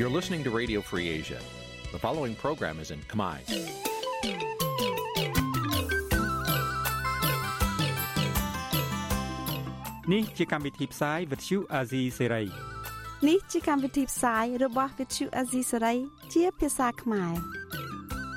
[0.00, 1.38] You're listening to Radio Free Asia.
[1.92, 3.36] The following program is in Khmer.
[10.12, 12.46] នេះជាកម្មវិធីផ្សាយ Vuthu Azizi Serai
[13.28, 15.96] នេះជាកម្មវិធីផ្សាយរបស់ Vuthu Azizi Serai
[16.34, 17.32] ជាភាសាខ្មែរ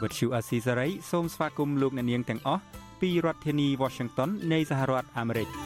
[0.01, 2.61] Vuthu Azizi Serai សូមស្វាគមន៍លោកអ្នកនាងទាំងអស់
[3.01, 5.62] ពីរដ្ឋធានី Washington នៃសហរដ្ឋអាមេរិក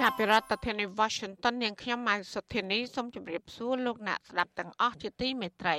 [0.00, 5.76] ចាប់ពីរដ្ឋធានី Washington នាងខ្ញុំម៉ៅសុធានីសូមជម្រាបសួរលោកអ្នកស្ដាប់ទាំងអស់ជាទីមេត្រី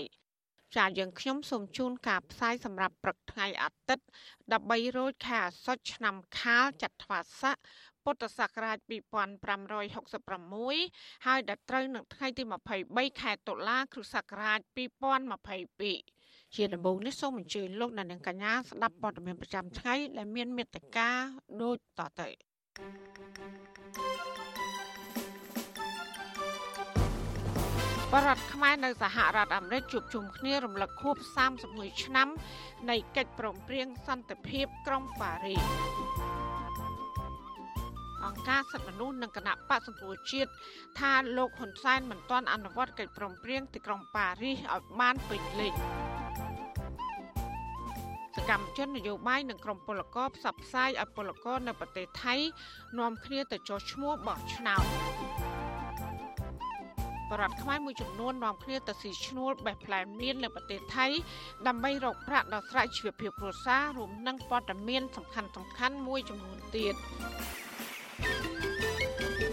[0.75, 4.05] ចាយើងខ្ញុំសូមជូនការផ្សាយសម្រាប់ព្រឹកថ្ងៃអាទិត្យ
[4.51, 7.55] 13រោចខែអាសត់ឆ្នាំខាលចត្វាស័ក
[8.03, 8.77] ពុទ្ធសករាជ
[10.07, 12.43] 2566ហើយដល់ត្រូវនឹងថ្ងៃទី
[12.81, 14.59] 23ខែតុលា គ្រិស្តសករាជ
[15.77, 21.09] 2022ជាដំបូងនេះសូមអញ្ជើញលោកអ្នកនាងកញ្ញាស្ដាប់ព័ត៌មានប្រចាំថ្ងៃដែលមានមេត្តា
[21.61, 22.29] ដូចតទៅ
[28.13, 31.15] បរដ្ឋខ្មែរនៅសហរដ្ឋអាមេរិកជួបជុំគ្នារំលឹកខួប
[31.59, 32.27] 31ឆ្នាំ
[32.89, 35.63] នៃកិច្ចព្រមព្រៀងសន្តិភាពក្រុងប៉ារីស
[38.25, 40.51] អង្គការសិទ្ធិមនុស្សនិងគណៈបកសង្គ្រោះជាតិ
[40.99, 45.73] ថាលោកហ៊ុនសែនមិនទាន់អនុវត្តកិច្ចព្រមព្រៀងទីក្រុងប៉ារីសឲ្យបានពេញលេញ
[48.37, 52.35] សកម្មជននយោបាយនិងក្រុមពលករផ្សព្វផ្សាយឲ្យពលករនៅប្រទេសថៃ
[52.99, 54.83] នាំគ្នាទៅចុះឈ្មោះបោះឆ្នោត
[57.29, 61.07] បរដ្ឋខ្មែរមួយចំនួននាំគ្នាទៅស៊ីឈ្នួលបេះផ្លែមៀននៅប្រទេសថៃ
[61.67, 66.95] ដើម្បីរកប្រាក់ដល់ស្រែជីវភាពគ្រួសាររួមនឹងព័ត៌មានសំខាន់សំខាន់មួយចំនួនទៀត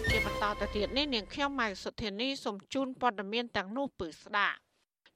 [0.09, 4.64] ជាបន្តទៅទៀតនេះនាងខ្ញុំម៉ៅសុធានីសូមជូនព័ត៌មានទាំងនោះពឺស្ដាប់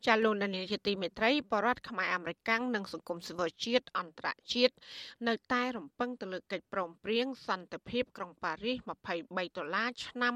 [0.05, 4.73] ចាលោកនានីជាទីមេត្រីបរដ្ឋខ្មែរអាមេរិកាំងនិងសង្គមស៊ីវិលជាតិអន្តរជាតិ
[5.27, 8.77] នៅតែរំពឹងទៅលើកិច្ចព្រមព្រៀងសន្តិភាពក្រុងប៉ារីស
[9.17, 10.33] 23ដុល្លារឆ្នាំ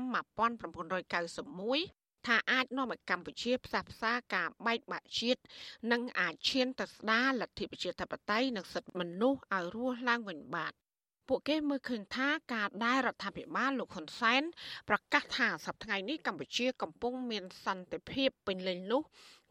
[0.93, 5.41] 1991ថាអាចនាំឲ្យកម្ពុជាផ្សះផ្សាការបែកបាក់ជាតិ
[5.91, 10.73] និងអាចឈានទៅស្ដារលទ្ធិប្រជាធិបតេយ្យនិងសិទ្ធិមនុស្សឲ្យរស់ឡើងវិញបាន
[11.28, 14.42] ពួកគេមើលឃើញថាការដែលរដ្ឋាភិបាលលោកហ៊ុនសែន
[14.88, 19.02] ប្រកាសថាសប្តាហ៍នេះកម្ពុជាកំពុងមានសន្តិភាពពេញលេញនោះ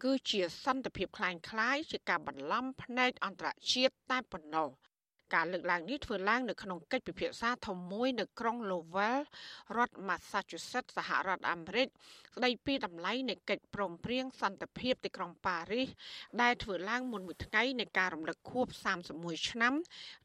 [0.04, 4.70] គឺជាសន្តិភាពคล้ายៗជាការបន្លំភ្នែកអន្តរជាតិតែប៉ុណ្ណោះ
[5.35, 9.19] ការលើកឡើងនេះធ្វើឡើងនៅក្នុងកិច្ចពិភាក្សាធំមួយនៅក្រុង Lowell
[9.77, 11.89] រដ្ឋ Massachusetts សហរដ្ឋអាមេរិក
[12.37, 15.89] ស្ដីពីតម្លៃនៃកិច្ចព្រមព្រៀងសន្តិភាពទីក្រុងប៉ារីស
[16.43, 18.67] ដែលធ្វើឡើងមុនមួយថ្ងៃនៃការរំលឹកខួប
[19.09, 19.75] 31ឆ្នាំ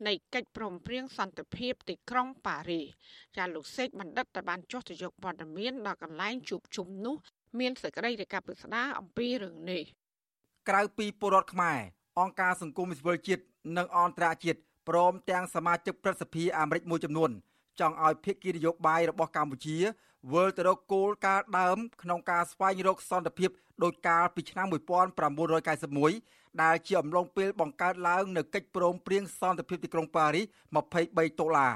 [0.07, 2.85] នៃកិច្ចព្រមព្រៀងសន្តិភាពទីក្រុងប៉ារីស
[3.37, 7.15] ចាលោកសេកបណ្ឌិតដែលបានចុះទៅយកព័ត៌មានដល់កន្លែងជួបជុំនោះ
[7.59, 9.83] មានសេចក្តីរាយការណ៍ពិស្ដារអំពីរឿងនេះ
[10.69, 11.79] ក្រៅពីពលរដ្ឋខ្មែរ
[12.19, 13.43] អង្គការសង្គមស៊ីវិលជាតិ
[13.77, 17.31] និងអន្តរជាតិ ព្រមទាំងសមាជិកព្រឹទ្ធសភាអាមេរិកមួយចំនួន
[17.79, 19.77] ចង់ឲ្យភាគីនយោបាយរបស់កម្ពុជា
[20.33, 23.49] វិលទៅរកគោលការណ៍ដើមក្នុងការស្វែងរកសន្តិភាព
[23.83, 31.75] ដោយកាលពីឆ្នាំ1991ដែលជាអំឡុងពេលបង្កើតឡើងនៅកិច្ចព្រមព្រៀងសន្តិភាពទីក្រុងប៉ារីស23ដុល្លារ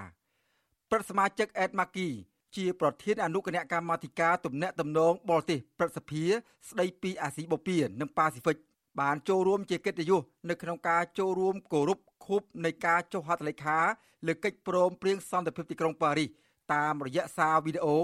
[0.90, 2.08] ព្រឹទ្ធសមាជិកអេតម៉ាគី
[2.56, 6.24] ជាប្រធានអនុគណៈកម្មាធិការទំនាក់ទំនងបរទេសព្រឹទ្ធសភា
[6.70, 8.58] ស្ដីពីអាស៊ីបូព៌ានិងប៉ាស៊ីហ្វិក
[9.00, 13.80] បានចូលរួមជាកិត្តិយសនៅក្នុងការចូលរួមគោរពខួបនៃការចុះហត្ថលេខា
[14.28, 16.30] លើកិច្ចព្រមព្រៀងសន្តិភាពទីក្រុងប៉ារីស
[16.74, 17.98] តាមរយៈសារវីដេអូ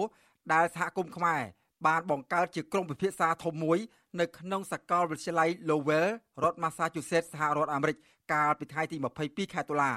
[0.54, 1.42] ដែលសហគមន៍ខ្មែរ
[1.88, 3.80] បានបង្កើតជាក្រុមពិភាក្សាធំមួយ
[4.20, 6.10] នៅក្នុងសាកលវិទ្យាល័យ Lowell
[6.44, 7.98] រដ្ឋ Massachusetts សហរដ្ឋអាមេរិក
[8.34, 9.94] កាលពីថ្ងៃទី22ខែតុលា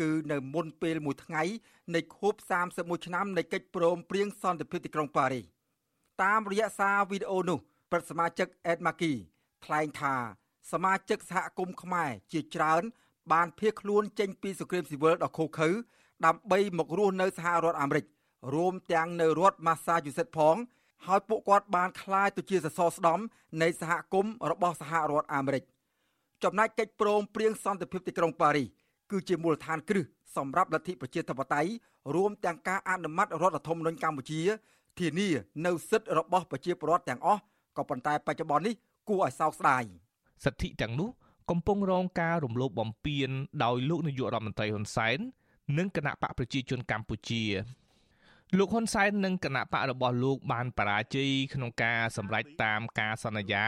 [0.00, 1.42] គឺនៅមុនពេលមួយថ្ងៃ
[1.94, 2.34] នៃខួប
[2.70, 5.44] 31ឆ្នាំនៃកិច្ចព្រមព្រៀងសន្តិភាពទីក្រុងប៉ារីស
[6.22, 7.58] តាមរយៈសារវីដេអូនោះ
[7.92, 9.12] ប្រធានសមាជិក Ed Maki
[9.64, 10.14] ថ្លែងថា
[10.72, 12.82] សមាជិកសហគមន៍ខ្មែរជាច្រើន
[13.32, 15.68] បានភៀសខ្លួនចេញពីសង្គ្រាមស៊ីវិលដ៏ឃោរឃៅ
[16.26, 18.04] ដើម្បីមករស់នៅសហរដ្ឋអាមេរិក
[18.54, 20.56] រួមទាំងនៅរដ្ឋ Massachusetts ផង
[21.06, 23.24] ហើយពួកគាត់បានក្លាយទៅជាសសរស្តម្ភ
[23.62, 25.64] នៃសហគមន៍របស់សហរដ្ឋអាមេរិក
[26.44, 28.68] ចំណែកកិច្ចព្រមព្រៀងសន្តិភាពទីក្រុងប៉ារីស
[29.10, 30.04] គឺជាមូលដ្ឋានគ្រឹះ
[30.36, 31.70] សម្រាប់លទ្ធិប្រជាធិបតេយ្យ
[32.14, 34.40] រួមទាំងការអនុម័តរដ្ឋធម្មនុញ្ញកម្ពុជា
[34.98, 35.28] ធានា
[35.66, 37.40] នៅសិទ្ធិរបស់ប្រជាពលរដ្ឋទាំងអស់
[37.76, 38.74] ក៏ប៉ុន្តែបច្ចុប្បន្ននេះ
[39.08, 39.84] គួរឲ្យសោកស្ដាយ
[40.44, 41.10] សិទ្ធិទាំងនោះ
[41.50, 43.28] កំពុងរងការរំលោភបំពាន
[43.64, 45.18] ដោយលោកនាយករដ្ឋមន្ត្រីហ៊ុនសែន
[45.78, 47.44] និងគណៈបកប្រជាជនកម្ពុជា
[48.58, 53.64] លោកហ៊ុនសែននិងគណៈបករបស់លោកបានបរាជ័យក្នុងការសម្រេចតាមការសន្យា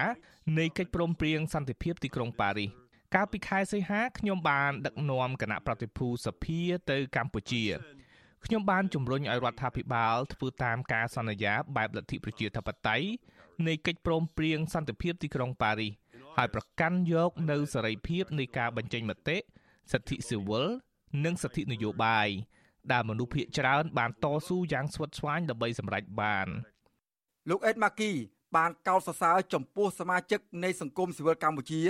[0.59, 2.71] នៃកិច្ចព្រមព្រៀងសន្តិភាពទីក្រុងប៉ារីស
[3.15, 6.61] កាលពីខែសីហាខ្ញុំបានដឹកនាំគណៈប្រតិភូសភា
[6.91, 7.65] ទៅកម្ពុជា
[8.45, 13.07] ខ្ញុំបានជំរុញឲ្យរដ្ឋាភិបាលធ្វើតាមការសន្យាបែបលទ្ធិប្រជាធិបតេយ្យ
[13.69, 15.93] នៃកិច្ចព្រមព្រៀងសន្តិភាពទីក្រុងប៉ារីស
[16.37, 19.37] ហើយប្រកាន់យកនៅសេរីភាពនៃការបញ្ចេញមតិ
[19.93, 20.67] សិទ្ធិស៊ីវិល
[21.25, 22.29] និងសិទ្ធិនយោបាយ
[22.93, 26.49] ដែលមនុស្សភាគច្រើនបានតស៊ូយ៉ាងស្វិតស្វាញដើម្បីសម្រេចបាន
[27.51, 28.11] លោកអេតម៉ាគី
[28.57, 31.83] បានកោតសរសើរចំពោះសមាជិកនៃសង្គមស៊ីវិលកម្ពុជា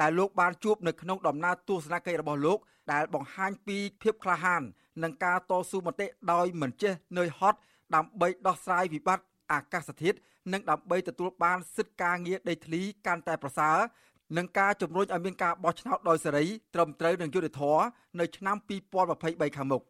[0.00, 2.58] ដែលលោកបានជួបនៅក្នុងដំណើរទស្សនកិច្ចរបស់លោក
[2.92, 4.62] ដែលបង្ហាញពីភាពក្លាហាន
[5.02, 7.58] និងការតស៊ូមតិដោយមិនចេះនឿយហត់
[7.94, 10.16] ដើម្បីដោះស្រាយវិបត្តិ អាកាសធាតុ
[10.52, 13.78] និងដើម្បីទទួលបានសិទ្ធិការងារដីធ្លីកាន់តែប្រសើរ
[14.36, 16.44] និងការជំរុញឲ្យមានការបោះឆ្នោតដោយសេរី
[16.74, 17.84] ត្រឹមត្រូវនិងយុត្តិធម៌
[18.20, 18.56] នៅឆ្នាំ
[19.06, 19.82] 2023ខាងមុខ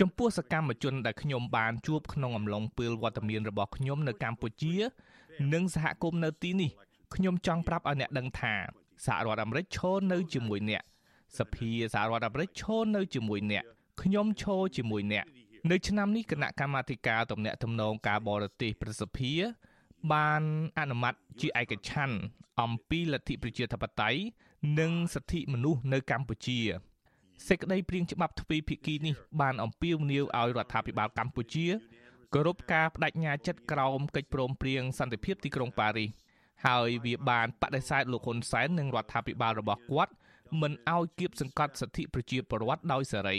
[0.00, 4.74] ចំពោះសកម្មជនដែលខ្ញុំបានជួបក្នុងអំឡុងពេលវត្តមានរបស់ខ្ញុំនៅកម្ពុជា
[5.54, 6.70] និងសហគមន៍នៅទីនេះ
[7.14, 8.54] ខ្ញុំចង់ប្រាប់ឲ្យអ្នកដឹងថា
[9.06, 10.82] សហរដ្ឋអាមេរិកឈរនៅជាមួយអ្នក
[11.38, 13.64] សភាសហរដ្ឋអាមេរិកឈរនៅជាមួយអ្នក
[14.02, 15.24] ខ្ញុំឈរជាមួយអ្នក
[15.66, 19.32] នៅឆ្នាំនេះគណៈកម្មាធិការទំនាក់ទំនងការបរទេសប្រសិទ្ធិ
[20.12, 20.42] បាន
[20.78, 22.18] អនុម័តជាឯកច្ឆ័ន្ទ
[22.62, 24.20] អំពីលទ្ធិប្រជាធិបតេយ្យ
[24.80, 26.58] និងសិទ្ធិមនុស្សនៅកម្ពុជា
[27.48, 31.66] សេចក្តីព្រៀងច្បាប់ទ្វេភាគីនេះបានអំពាវនាវឲ្យរដ្ឋាភិបាលកម្ពុជា
[32.34, 36.10] គោរពការបដិញ្ញាចិត្តក្រោមកិច្ចព្រមព្រៀងសន្តិភាពទីក្រុងប៉ារីស
[36.66, 40.12] ហើយវាបានបដិសេធលោកហ៊ុនសែននិងរដ្ឋាភិបាលរបស់គាត់
[40.60, 43.38] មិនឲ្យគៀបសង្កត់សិទ្ធិប្រជាពលរដ្ឋដោយសេរី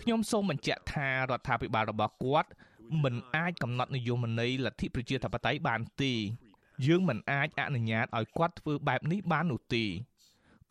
[0.00, 2.50] ខ្ញុំសូមបញ្ជាក់ថារដ្ឋាភិបាលរបស់គាត់
[3.02, 6.12] មិនអាចកំណត់នយោបាយនៃលទ្ធិប្រជាធិបតេយ្យបានទេ
[6.86, 9.84] យើងមិនអាចអនុញ្ញាតឲ្យគាត់ធ្វើបែបនេះបាននោះទេ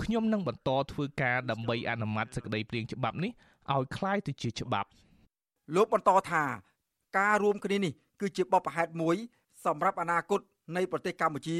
[0.04, 3.31] ខ្ញុំនឹងបន្តធ្វើការដើម្បីអនុម័តសេចក្តីព្រាងច្បាប់នេះ
[3.74, 4.90] ឲ្យคล้ายទៅជាច្បាប់
[5.75, 6.44] លោកបន្តថា
[7.18, 9.16] ការរួមគ្នានេះគឺជាបបផហេតុមួយ
[9.66, 10.40] សម្រាប់អនាគត
[10.75, 11.58] នៃប្រទេសកម្ពុជា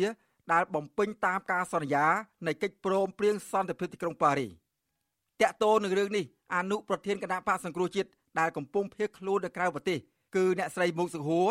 [0.52, 2.06] ដែលបំពេញតាមការសន្យា
[2.48, 4.52] នៃកិច្ចព្រមព្រៀងសន្តិភាពទីក្រុងប៉ារីស
[5.43, 6.25] តាក់ទោនឹងរឿងនេះ
[6.55, 9.99] អនុប្រធានគណៈបកសង្គ្រោះជាតិដែលកំពុងភៀសខ្លួននៅក្រៅប្រទេស
[10.37, 11.49] គឺអ្នកស្រីមុកសុហួរ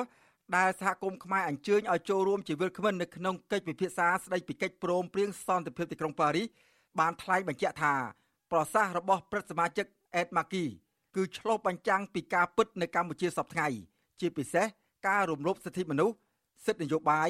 [0.58, 6.48] ដែលសហគមន៍ខ្មែរអញ្ជើញឲ្យចូលរួមជាវិលគ្មិននៅក្នុងកិច្ចពិភាក្សាស្តីពីកិច្ចព្រមព្រៀងសន្តិភាពទីក្រុងប៉ារីស
[7.00, 7.94] បានថ្លែងបញ្ជាក់ថា
[8.52, 9.86] ប្រសាសន៍របស់ព្រឹទ្ធសមាជិក
[10.16, 10.64] អេតម៉ាគី
[11.16, 13.68] គឺឆ្លុះបញ្ចាំងពីការពិតនៅកម្ពុជាសពថ្ងៃ
[14.20, 14.66] ជាពិសេស
[15.08, 16.16] ការរំលោភសិទ្ធិមនុស្ស
[16.66, 17.30] សិទ្ធិនយោបាយ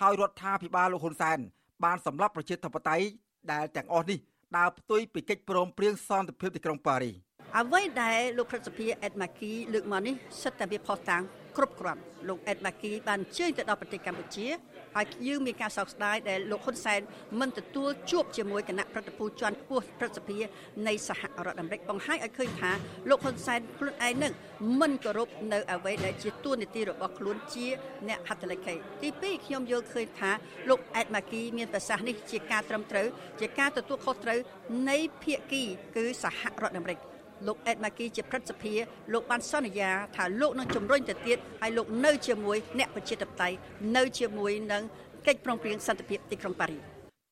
[0.00, 1.38] ហើយរដ្ឋាភិបាលលោកហ៊ុនសែន
[1.84, 3.06] បានសម្លាប់ប្រជាធិបតេយ្យ
[3.52, 4.18] ដែលទាំងអស់នេះ
[4.56, 7.14] ដើរផ្ទុយពីកិច្ចព្រមព្រៀងសន្តិភាពទីក្រុងប៉ារីស
[7.58, 11.22] អ្វីដែលលោកព្រឹទ្ធសភាអេតម៉ាគីលើកមកនេះសិតតែវាផុសតាំង
[11.56, 14.46] គ្រប់គ្រាន់លោកអេតម៉ាគីបានជើញទៅដល់ប្រទេសកម្ពុជា
[14.96, 17.00] ហើយយើងមានការសោកស្ដាយដែលលោកហ៊ុនសែន
[17.40, 20.38] មិនទទួលជួបជាមួយគណៈប្រតិភូជាន់ខ្ពស់ព្រឹទ្ធសភា
[20.86, 22.70] នៃសហរដ្ឋអាមេរិកបង្ហាញឲ្យឃើញថា
[23.10, 24.32] លោកហ៊ុនសែនខ្លួនឯងនឹង
[24.80, 27.66] មិនគោរពនៅអ្វីដែលជាទួនាទីរបស់ខ្លួនជា
[28.08, 30.30] អ្នកហត្ថលេខីទី2ខ្ញុំយល់ឃើញថា
[30.68, 33.06] លោកអេតម៉ាគីមានប្រសាសន៍នេះជាការត្រឹមត្រូវ
[33.40, 34.40] ជាការទទួលខុសត្រូវ
[34.88, 35.62] នៃភាគី
[35.96, 37.07] គឺសហរដ្ឋអាមេរិក
[37.46, 38.74] លោកអេតម៉ាគីជាព្រឹទ្ធសភា
[39.12, 43.56] លោកបានសន្យាថាលោកនឹងជំរុញទៅទៀតហើយលោកនៅជាមួយអ្នកប្រជាធិបតេយ្យ
[43.96, 44.82] នៅជាមួយនឹង
[45.26, 46.82] កិច្ចព្រមព្រៀងសន្តិភាពទីក្រុងប៉ារីស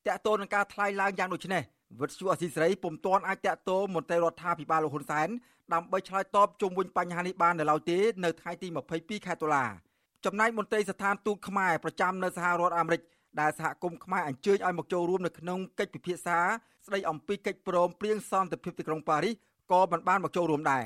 [0.07, 1.63] តកតូននឹងការថ្លែងឡើងយ៉ាងដូចនេះ
[2.01, 5.27] វិទ្យុអសីសេរីពុំទាន់អាចតកតូមន្ត្រីរដ្ឋាភិបាលលោកហ៊ុនសែន
[5.73, 8.67] ដើម្បីឆ្លើយតបជុំវិញបញ្ហានេះបាននៅឡើយទេនៅថ្ងៃទី
[8.97, 9.65] 22ខែតុលា
[10.25, 13.01] ចំណែកមន្ត្រីស្ថានទូតខ្មែរប្រចាំនៅសហរដ្ឋអាមេរិក
[13.39, 16.39] ដែលសហគមន៍ខ្មែរអញ្ជើញឲ្យមកចូលរួមនៅក្នុងកិច្ចពិភាក្សា
[16.87, 19.33] ស្ដីអំពីកិច្ចព្រមព្រៀងសន្តិភាពទីក្រុងប៉ារីស
[19.72, 20.84] ក៏មិនបានមកចូលរួមដែរ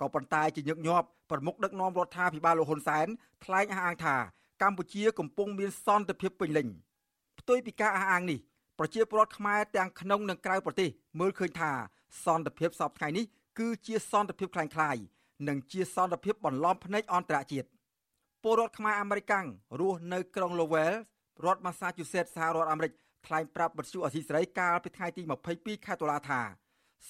[0.00, 3.06] ក៏ប៉ុន្តែជាញឹកញាប់ប្រមុខដឹកនាំរដ្ឋាភិបាលលោកហ៊ុនសែន
[3.44, 4.16] ថ្លែងអះអាងថា
[4.62, 6.68] កម្ពុជាកំពុងមានសន្តិភាពពេញលេញ
[7.38, 8.38] ផ្ទុយពីការអះអាងនេះ
[8.78, 10.88] ប្រជាពលរដ្ឋខ្មែរទាំងក្នុងនិងក្រៅប្រទេស
[11.20, 11.72] មើលឃើញថា
[12.24, 13.24] សន្តិភាពសពថ្ងៃនេះ
[13.58, 15.02] គឺជាសន្តិភាពคล้ายៗ
[15.48, 17.68] និងជាសន្តិភាពបន្លំភ្នែកអន្តរជាតិ
[18.42, 19.46] ពលរដ្ឋខ្មែរអាមេរិកាំង
[19.80, 20.94] រស់នៅក្រុង Lowell
[21.44, 22.92] រដ្ឋ Massachusetts សហរដ្ឋអាមេរិក
[23.26, 25.22] ថ្លែងប្រាប់បទសុអសីសេរីកាលពីថ្ងៃទី
[25.54, 26.40] 22ខែតុលាថា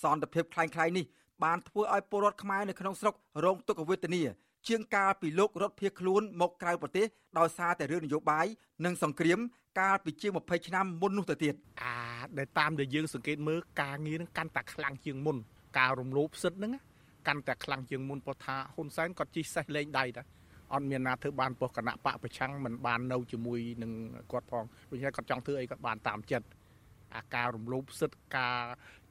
[0.02, 1.04] សន្តិភាពคล้ายៗនេះ
[1.44, 4.22] បានធ្វើឲ្យពលរដ្ឋខ្មែរនៅក្នុងស្រុករងទុក្ខវេទនា
[4.68, 7.06] ជាងកាលពីលោករត់ភៀសខ្លួនមកក្រៅប្រទេស
[7.38, 8.46] ដោយសារតែរឿងនយោបាយ
[8.84, 9.38] និងសង្គ្រាម
[9.80, 11.94] កាលពីជាង20ឆ្នាំមុននោះទៅទៀតអា
[12.38, 15.36] ដែលតាមដែលយើងសង្កេតមើលការងារនឹងកាន់តែខ្លាំងជាងមុន
[15.78, 16.72] ការរំលោភសិទ្ធិហ្នឹង
[17.28, 20.22] កាន់តែខ្លាំងជាងមុនព្រោះថាហ៊ុនសែនគាត់ជិះសេះលេងដៃតា
[20.72, 23.92] អត់មានណាធ្វើបានប៉ុស្តិ៍គណៈបកប្រឆាំងមិនបាននៅជាមួយនឹង
[24.30, 26.46] គាត់ផងដូច្នេះគាត់ចង់ធ្វើអីគាត់បានតាមចិត្ត
[27.16, 28.56] អាការរំលោភសិទ្ធិការ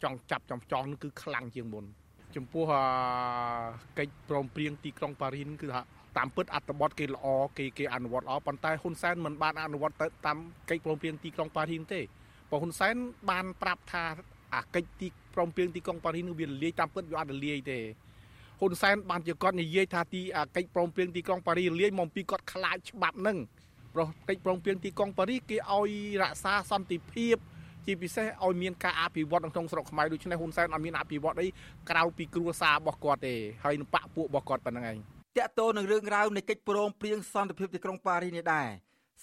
[0.03, 1.85] ចង់ចាប់ចំចង់នឹងគឺខ្លាំងជាងមុន
[2.37, 2.65] ចំពោះ
[3.99, 5.83] កិច្ចព្រមព្រៀងទីក្រុងប៉ារីសគឺថា
[6.17, 7.27] តាមពិតអត្ថបទគេល្អ
[7.59, 10.39] គេគេអនុវត្តល្អប៉ុន្តែហ៊ុនសែនមិនបានអនុវត្តទៅតាម
[10.71, 12.01] កិច្ចព្រមព្រៀងទីក្រុងប៉ារីសទេ
[12.51, 12.95] ព្រោះហ៊ុនសែន
[13.31, 14.05] បានប្រាប់ថា
[14.55, 17.79] អាកិច្ចទីព្រមព្រៀងទីក្រុងប៉ារីសនឹងវាលាយតាមពិតវាអត់រលាយទេ
[18.61, 20.23] ហ៊ុនសែនបានជាគាត់និយាយថាទី
[20.57, 23.39] កិច្ចព្រមព្រៀងទីក្រុងប៉ារីសលាយមកពីគាត់ខ្លាចច្បាប់នឹង
[23.95, 25.93] ព្រោះកិច្ចព្រមព្រៀងទីក្រុងប៉ារីសគេឲ្យ
[26.23, 27.37] រក្សាសន្តិភាព
[27.87, 31.49] ជាពិសេសឲ្យមានការអភិវឌ្ឍក្នុងស្រុកខ្មែរដូច្នេះហ៊ុនសែនអត់មានអភិវឌ្ឍអី
[31.91, 33.35] ក្រៅពីគ្រួសាររបស់គាត់ទេ
[33.65, 34.97] ហើយនឹងបកពួករបស់គាត់ប៉ុណ្្នឹងឯង
[35.37, 38.69] តកតោនឹងរឿងរ៉ាវនៃកិច្ចព្រមព្រៀងសន្តិភាពទីក្រុងប៉ារីសនេះដែរ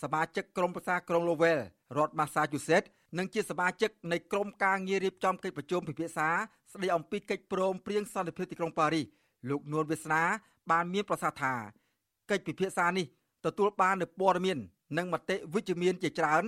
[0.01, 1.61] សមាជិកក្រុមប្រឹក្សាក្រុង Lowell
[1.97, 6.29] រដ្ឋ Massachusetts និងជាសមាជិកនៃក្រុមការងាររៀបចំកិច្ចប្រជុំពិភាក្សា
[6.73, 9.05] ស្ដីអំពីកិច្ចព្រមព្រៀងសន្តិភាពទីក្រុងប៉ារីស
[9.49, 10.23] លោកនួនវាសនា
[10.71, 11.53] បានមានប្រសាសន៍ថា
[12.29, 13.05] កិច្ចពិភាក្សានេះ
[13.45, 14.57] ទទួលបាននូវព័ត៌មាន
[14.97, 16.43] និងមតិវិជ្ជមានជាច្រើន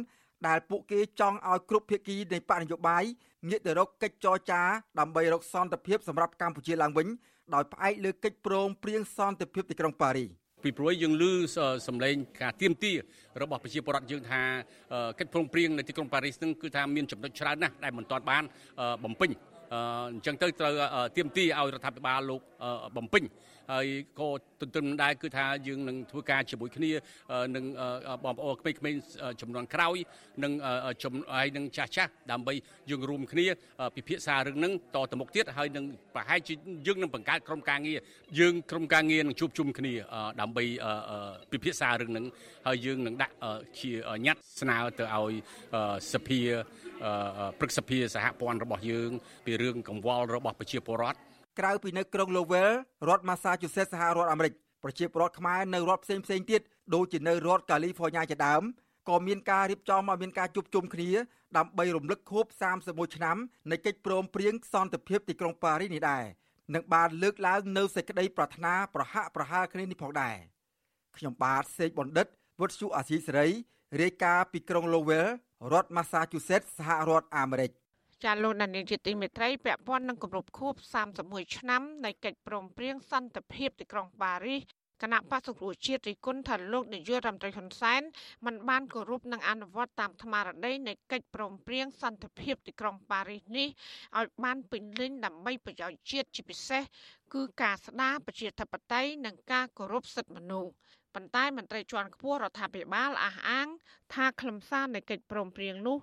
[0.48, 3.04] ដែលពួកគេចង់ឲ្យគ្រប់ភាគីនៃបកនយោបាយ
[3.50, 4.62] ងាកទៅរកកិច្ចចរចា
[5.00, 7.08] ដើម្បីរកសន្តិភាពសម្រាប់កម្ពុជាឡើងវិញ
[7.56, 10.30] ដោយផ្អែកលើកិច្ចព្រមព្រៀងសន្តិភាពទីក្រុងប៉ារីស
[10.64, 11.24] ពីព្រោះយើងឮ
[11.88, 12.92] សម្លេងការទៀមទា
[13.42, 14.42] របស់ប្រជាពលរដ្ឋយើងថា
[15.20, 18.44] កិច្ចព្រមព្រៀងនៅទីក្រុងប៉ារីសនឹងគឺថាមានចំណុចច្រើនណាស់ដែលមិនទាន់បាន
[19.04, 19.32] បំពេញ
[20.14, 20.74] អញ្ចឹងទៅត្រូវ
[21.18, 22.42] ទៀមទាឲ្យរដ្ឋាភិបាលលោក
[22.98, 23.24] បំពេញ
[23.72, 23.88] ហើយ
[24.20, 24.30] ក៏
[24.62, 26.91] ទន្ទឹមដែរគឺថាយើងនឹងធ្វើការជាមួយគ្នា
[27.56, 27.65] នឹង
[28.24, 29.01] បងប្អូនក្មេងៗ
[29.41, 29.98] ចំនួនក្រោយ
[30.44, 30.53] នឹង
[31.36, 32.53] ហើយនឹងចាស់ចាស់ដើម្បី
[32.89, 33.46] យើងរួមគ្នា
[33.96, 36.53] ពិភាក្សារឿងហ្នឹងតទៅមុខទៀតហើយនឹងប្រហែលជា
[36.88, 38.00] យើងនឹងបង្កើតក្រុមការងារ
[38.39, 39.94] យើងក្រុមការងារនឹងជួបជុំគ្នា
[40.41, 40.63] ដើម្បី
[41.51, 42.25] ពិភាក្សារឿងហ្នឹង
[42.68, 43.36] ហើយយើងនឹងដាក់
[43.80, 43.91] ជា
[44.25, 45.34] ញត្តិស្នើទៅឲ្យ
[46.13, 46.39] សភា
[47.60, 49.12] ព្រឹទ្ធសភាសហព័ន្ធរបស់យើង
[49.46, 51.31] ពីរឿងកង្វល់របស់ប្រជាពលរដ្ឋ
[51.62, 52.74] ក្រៅពីនៅក្រុង Lowell
[53.08, 54.53] រដ្ឋ Massachusetts សហរដ្ឋអាមេរិក
[54.84, 56.62] ប្រជាពលរដ្ឋខ្មែរនៅរដ្ឋផ្សេងផ្សេងទៀត
[56.96, 58.63] ដូចជានៅរដ្ឋ California ជាដើម
[59.10, 61.10] ក៏មានការរៀបចំឲ្យមានការជួបជុំគ្នា
[61.58, 62.46] ដើម្បីរំលឹកខួប
[62.82, 63.38] 31ឆ្នាំ
[63.72, 66.24] នៃកិច្ចព្រមព្រៀងសន្តិភាពទីក្រុងប៉ារីសនេះដែរ
[66.74, 70.38] និងបានលើកឡើងនៅសេចក្តីប្រាថ្នាប្រហាក់ប្រហែលគ្នានេះផងដែរ
[71.18, 72.27] ខ្ញុំបាទសេកបណ្ឌិត
[72.60, 73.48] វុទ្ធុអាស៊ីសេរី
[74.01, 75.30] រាយការណ៍ពីក្រុង Lowell
[75.74, 77.72] រដ្ឋ Massachusetts សហរដ្ឋអាមេរិក
[78.24, 80.74] ចាលោកដានីលជាទីមេត្រីពាក់ព័ន្ធនឹងគម្រប់ខួប
[81.16, 84.62] 31ឆ្នាំនៃកិច្ចព្រមព្រៀងសន្តិភាពទីក្រុងប៉ារីស
[85.01, 88.01] គណៈបក្សសង្គ្រោះជាតិរិះគន់ថាលោកនាយករដ្ឋមន្ត្រីហ៊ុនសែន
[88.46, 93.68] មិនបានគោរពនិងអនុវត្តតាមស្មារតីនៃកិច្ចព្រមព្រៀងសន្តិភាពទីក្រុងប៉ារីសនេះ
[94.20, 96.84] ឲ្យបានពេញលេញដើម្បីប្រយោជន៍ជាតិជាពិសេស
[97.34, 100.72] គឺការស្ដារប្រជាធិបតេយ្យនិងការគោរពសិទ្ធិមនុស្ស
[101.15, 103.68] ប៉ុន្តែមន្ត្រីជាន់ខ្ពស់រដ្ឋាភិបាលអះអាង
[104.13, 105.98] ថាខ្លឹមសារនៃកិច្ចព្រមព្រៀងនោះ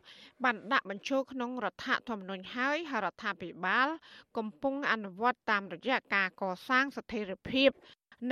[0.44, 3.88] បានដាក់បញ្ចូលក្នុងរដ្ឋធម្មនុញ្ញហើយហើយរដ្ឋាភិបាល
[4.36, 7.70] កំពុងអនុវត្តតាមរយៈការកសាងស្ថិរភាព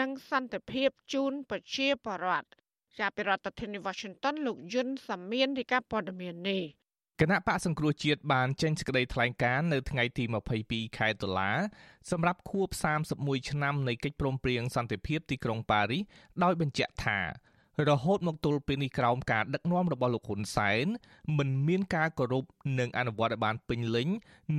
[0.00, 2.48] និងសន្តិភាពជូនប្រជាពលរដ្ឋ
[2.98, 6.62] ជាប្រធានាធិបតី Washington លោកយុនសាមៀនរាយការណ៍ព័ត៌មាននេះ
[7.20, 10.24] គណៈបកសង្គ្រោះជាតិបានចេញសេចក្តីថ្លែងការណ៍នៅថ្ងៃទី
[10.60, 11.50] 22ខែតុលា
[12.10, 12.68] សម្រាប់ខួប
[13.08, 16.02] 31ឆ្នាំនៃកិច្ចព្រមព្រៀងសន្តិភាពទីក្រុងប៉ារីស
[16.42, 17.18] ដោយបញ្ជាក់ថា
[17.88, 20.86] រហូតមកទល់ពេលនេះក្រោមការដឹកនាំរបស់លោកហ៊ុនសែន
[21.38, 22.44] មិនមានការគោរព
[22.78, 24.08] និងអនុវត្តឲ្យបានពេញលេញ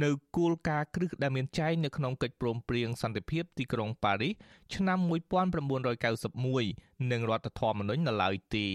[0.03, 4.33] នៅគោលការណ៍គ្រឹះដែលមានចែងនៅក្នុងកិច្ចព្រមព្រៀងសន្តិភាពទីក្រុងប៉ារីស
[4.75, 4.99] ឆ្នាំ
[6.25, 8.67] 1991និងរដ្ឋធម្មនុញ្ញនៅឡើយទេ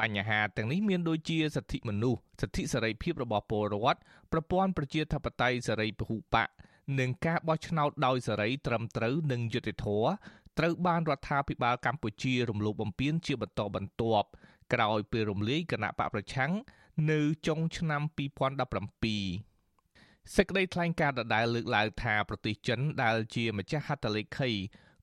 [0.00, 3.98] បញ្ហាទាំងនេះមានដូចជាសិទ្ធិមនុស្សសិទ្ធិសេរីភាពរបស់ពលរដ្ឋ
[4.32, 6.48] ប្រព័ន្ធប្រជាធិបតេយ្យសេរីពហុបក
[7.00, 10.08] និងការបោះឆ្នោតដោយសេរីត្រឹមត្រូវនិងយុត្តិធម៌
[10.58, 14.28] ត្រូវបានរដ្ឋាភិបាលកម្ពុជារំលោភបំពានជាបន្តបន្ទាប់
[14.72, 16.52] ក្រោយពេលរំលាយគណៈបកប្រឆាំង
[17.10, 18.12] នៅចុងឆ្នាំ2017
[20.36, 24.50] សេចក្តីថ្លែងការណ៍ដដែលលើកឡើងថាប្រទេសចិនដែលជាម្ចាស់ហត្ថលេខី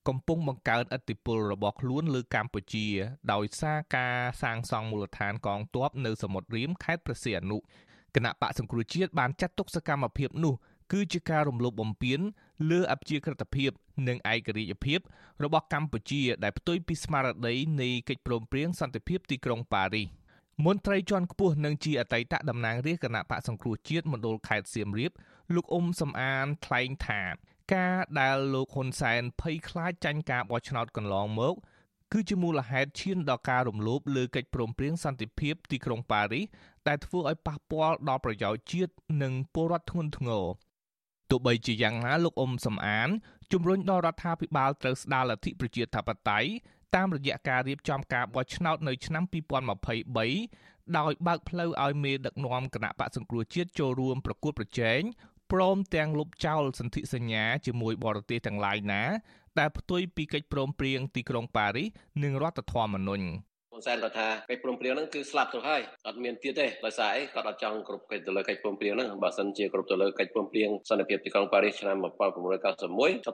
[0.08, 2.88] កំពុងបង្កើនឥទ្ធិពលរបស់ខ្លួនលើកម្ពុជា
[3.34, 7.58] ដោយសារការសាងសង់មូលដ្ឋានកងទ័ពនៅសមុទ្ររៀមខេត្តព្រះសីហនុ
[8.16, 10.54] គណៈបកសង្គ្រោះជាតិបានចាត់ទុកសកម្មភាពនោះ
[10.92, 12.20] គឺជាការរំលោភបំពាន
[12.70, 13.72] លើអព្យាក្រឹតភាព
[14.08, 15.00] និងឯករាជ្យភាព
[15.44, 20.08] របស់កម្ពុជាដែលផ្ទុយពីស្មារតីនៃកិច្ចព្រមព្រៀងសន្តិភាពទីក្រុងប៉ារីស
[20.66, 25.12] មន្ត្រីជាន់ខ្ពស់និងជាអតីតតំណាងរាជគណៈបកសង្គ្រោះជាតិមណ្ឌលខេត្តសៀមរាប
[25.56, 27.22] លោកអ៊ុំសំអានថ្លែងថា
[27.74, 31.56] ការដែលលោកហ៊ុនសែនភ័យខ្លាចចាញ់ការបោះឆ្នោតកន្លងមក
[32.12, 36.46] គឺជាមូលហេតុឈានដល់ការរំលោភលើកិច្ចព្រមព្រៀងសន្តិភាពទីក្រុងប៉ារីស
[36.88, 40.44] ដែលធ្វើឲ្យប៉ះពាល់ដល់ប្រយោជន៍ជាតិនិងពលរដ្ឋធ្ងន់ធ្ងរ
[41.30, 43.10] ទោះបីជាយ៉ាងណាលោកអ៊ុំសំអាន
[43.52, 46.50] ជំរុញដល់រដ្ឋាភិបាលត្រូវស្ដារលទ្ធិប្រជាធិបតេយ្យ
[46.96, 55.02] តាមរយៈការរៀបចំការបោះឆ្នោតនៅឆ្នាំ2023ដោយបើកផ្លូវឲ្យមេដឹកនាំគណៈបកសង្គ្រោះជាតិចូលរួមប្រកួតប្រជែង
[55.52, 59.04] ព្រមទាំងលុបចោលសន្ធិសញ្ញាជាមួយបរទេសទាំងឡាយណា
[59.60, 61.88] ដែលផ្ទុយពីកិច្ចព្រមព្រៀងទីក្រុងប៉ារីស
[62.24, 63.26] និងរដ្ឋធម្មនុញ្ញ
[63.72, 71.98] ហ៊ុនសែនគាត់ថាកិច្ចព្រមព្រៀងហ្នឹងគឺស្លាប់ទៅហើយអត់មានទៀតទេដោយសារអីគាត់អត់ចង់គ្រប់កិច្ចទៅលើកិច្ចព្រមព្រៀងហ្នឹងបើសិនជាគ្រប់ទៅលើកិច្ចព្រមព្រៀងសន្តិភាពទីក្រុងប៉ារីសឆ្នាំ
[72.30, 72.78] 1991គាត់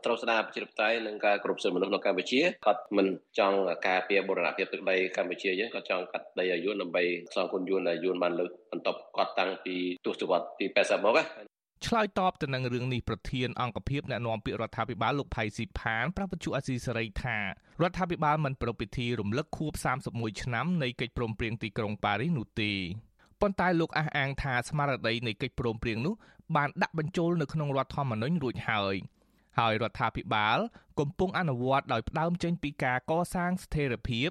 [0.06, 3.08] ត្រូវស្ដារប្រជាធិបតេយ្យនិងការគ្រប់សិទ្ធិមនុស្សនៅកម្ពុជាគាត់មិន
[3.40, 3.58] ចង់
[3.88, 7.04] ការពារបូរណភាពទឹកដីកម្ពុជាយើងគាត់ចង់កាត់ដីឲ្យយួនដើម្បី
[7.36, 11.55] សងគុណយួនដែលយួនបានលើកបន្ទប់គាត់តាំងពីទសវត្សរ៍ទី80មកណា
[11.86, 19.74] ឆ្លើយតបទៅនឹងរឿងនេះប្រធានអង្គភិបអ្នកណែនាំពាក្យរដ្ឋាភិបាលលោកផៃស៊ីផានប្រាប់វិទ្យុអាស៊ីសេរីថារដ្ឋាភិបាលមិនប្រពៃពិធីរំលឹកខួប
[20.08, 22.72] 31ឆ្នាំនៃកិច្ចព្រមព្រៀងទីក្រុងប៉ារីសនោះទេ
[23.42, 26.13] ប៉ុន្តែលោកអះអាងថាស្មារតីនៃកិច្ចព្រមព្រៀងនោះ
[26.56, 28.96] បានដាក់បញ្ចូលនៅក្នុងរដ្ឋធម្មនុញ្ញរួចហើយ
[29.60, 30.58] ហើយរដ្ឋាភិបាល
[31.00, 34.30] កំពុងអនុវត្តដោយផ្ដើមចេញពីការកសាងស្ថិរភាព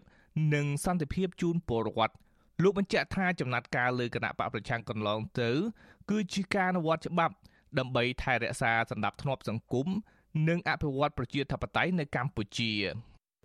[0.55, 2.15] និងសន្តិភាពជូនពលរដ្ឋ
[2.63, 5.51] លោកបញ្ជាក់ថាចំណាត់ការលើគណៈបកប្រឆាំងកន្លងទៅ
[6.11, 7.35] គឺជាការអនុវត្តច្បាប់
[7.79, 9.89] ដើម្បីថែរក្សាសន្តិភាពសង្គម
[10.49, 12.73] និងអភិវឌ្ឍប្រជាធិបតេយ្យនៅកម្ពុជា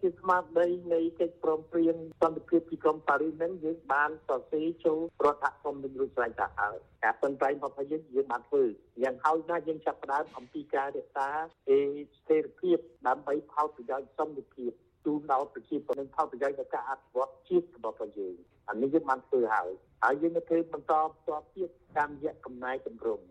[0.01, 8.63] ជាស្មារតីនៃកិច្ចព្រមព្រៀងសន្តិភាពទីក្រុងប៉ារីសហ្នឹងយើងបានសរសេរចូលរដ្ឋធម្មនុញ្ញរួចស្រេចទៅហើយការប៉ុន្តែមកថាយើងយើងបានធ្វើ
[9.03, 14.71] យ៉ាងហោចណាស់យើងចាប់ផ្ដើមអំពីការរក្សាឯស្ថិរភាពដើម្បីផលប្រយោជន៍សន្តិភាព
[15.05, 18.35] ជូនដល់ប្រជាពលរដ្ឋផលប្រយោជន៍ដល់ការអភិវឌ្ឍជាតិរបស់យើង
[18.69, 19.69] អានេះយើងបានធ្វើហើយ
[20.03, 23.23] ហើយយើងនឹងធ្វើបន្តបន្តទៀតតាមរយៈកំណែតម្រង់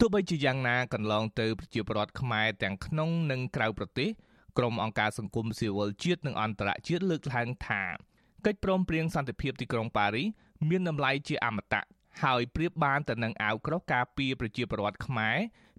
[0.00, 4.08] ទោះបីជាយ៉ាងណាកន្លងទៅប្រជាពលរដ្ឋខ្មែរទាំងក្នុងនិងក្រៅប្រទេស
[4.58, 7.82] ក្រុមអង្គការសង្គមស៊ីវិលជាតិនិងអន្តរជាតិលើកឡើងថា
[8.46, 10.28] កិច្ចព្រមព្រៀងសន្តិភាពទីក្រុងប៉ារីស
[10.68, 11.82] មានតម្លៃជាអមតៈ
[12.22, 15.36] ហើយប្រៀបបានទៅនឹងអាវក្រោះការពារប្រជាពលរដ្ឋខ្មែរ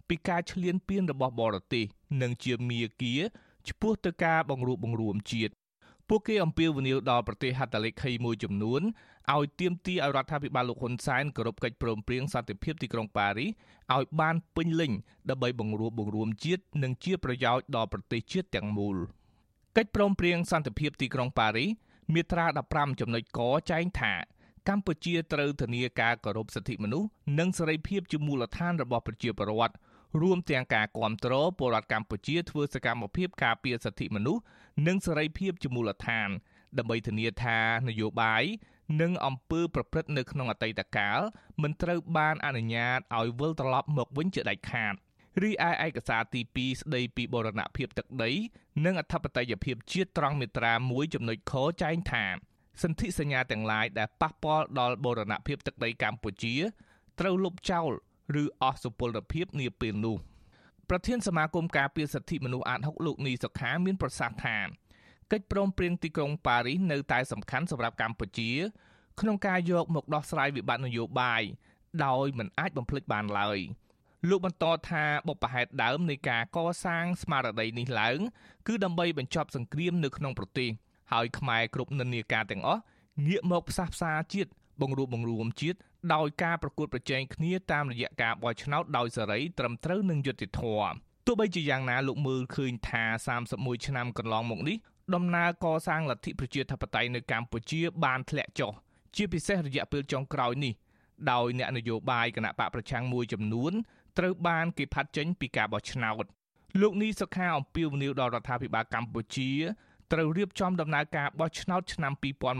[0.07, 1.85] ពីការឈ្លានពានរបស់បរទេស
[2.21, 3.15] និងជាមាគា
[3.69, 5.53] ឆ្ពោះទៅការបង្រួបបង្រួមជាតិ
[6.09, 8.81] ពួកគេអំពាវនាវដល់ប្រទេសហត្ថលេខីមួយចំនួន
[9.35, 13.49] ឲ្យទាមទារឲ្យរដ្ឋាភិបាលលោកហ៊ុនសែនគោរពកិច្ចព្រមព្រៀងសន្តិភាពទីក្រុងប៉ារីស
[13.95, 14.91] ឲ្យបានពេញលេញ
[15.29, 18.97] ដើម្បីបង្រួបបង្រួមជាតិនិងជាប្រយោជន៍ដល់ប្រទេសជាតិទាំងមូល
[19.77, 21.69] កិច្ចព្រមព្រៀងសន្តិភាពទីក្រុងប៉ារីស
[22.13, 23.39] មាត្រា15ចំណុចក
[23.71, 24.13] ចែងថា
[24.69, 27.07] កម្ពុជាត្រូវធានាការគោរពសិទ្ធិមនុស្ស
[27.39, 29.75] និងសេរីភាពជាមូលដ្ឋានរបស់ប្រជាពលរដ្ឋ
[30.21, 34.41] រួមទាំងការគ្រប់គ្រងពលរដ្ឋកម្ពុជាធ្វើសកម្មភាពការពារសិទ្ធិមនុស្ស
[34.87, 36.29] និងសេរីភាពជាមូលដ្ឋាន
[36.77, 38.43] ដើម្បីធានាថានយោបាយ
[39.01, 41.19] និងអំពើប្រព្រឹត្តនៅក្នុងអតីតកាល
[41.61, 44.93] មិនត្រូវបានអនុញ្ញាតឲ្យវិលត្រឡប់មកវិញជាដាច់ខាត
[45.41, 48.31] រីឯឯកសារទី2ស្ដីពីបរណភាពទឹកដី
[48.85, 52.25] និងអធិបតេយ្យភាពជាតិត្រង់មាត្រា1ចំណុចខចែងថា
[52.83, 56.55] សន្ធិសញ្ញាទាំងឡាយដែលប៉ះពាល់ដល់បរណភាពទឹកដីកម្ពុជា
[57.19, 57.91] ត្រូវលុបចោល
[58.41, 60.17] ឬអស់សុពលភាពនាពេលនោះ
[60.89, 64.57] ប្រធានសមាគមការពារសិទ្ធិមនុស្សអាត6លោកនីសុខាមានប្រសាសន៍ថា
[65.31, 68.51] កិច្ចព្រមព្រៀងទីក្រុងប៉ារីសនៅតែសំខាន់សម្រាប់កម្ពុជា
[69.19, 71.41] ក្នុងការយកមកដោះស្រាយវិបត្តិនយោបាយ
[72.05, 73.59] ដោយមិនអាចបំភ្លេចបានឡើយ
[74.29, 78.19] លោកបន្តថាបុព្វហេតុដើមនៃការកសាងស្មារតីនេះឡើង
[78.67, 80.69] គឺដើម្បីបញ្ចប់សង្គ្រាមនៅក្នុងប្រទេស
[81.11, 82.81] ហើយខ្មែរគ្រប់និន្នាការទាំងអស់
[83.27, 85.79] ងាកមកផ្សះផ្សាជាតិបង្រួបបង្រួមជាតិ
[86.13, 90.93] ដោយការប្រកួតប្រជែងគ្នាតាមរយៈការបោះឆ្នោតដោយសេរីត្រឹមត្រូវនិងយុត្តិធម៌
[91.25, 93.03] ទោះបីជាយ៉ាងណាលោកមើលឃើញថា
[93.45, 94.77] 31ឆ្នាំកន្លងមកនេះ
[95.15, 98.71] ដំណើរកសាងលទ្ធិប្រជាធិបតេយ្យនៅកម្ពុជាបានធ្លាក់ចុះ
[99.15, 100.73] ជាពិសេសរយៈពេលចុងក្រោយនេះ
[101.31, 103.73] ដោយអ្នកនយោបាយគណៈបកប្រឆាំងមួយចំនួន
[104.17, 106.25] ត្រូវបានគេផាត់ចេញពីការបោះឆ្នោត
[106.81, 109.51] លោកនីសុខាអំពាវនាវដល់រដ្ឋាភិបាលកម្ពុជា
[110.11, 112.13] ត្រូវរៀបចំដំណើរការបោះឆ្នោតឆ្នាំ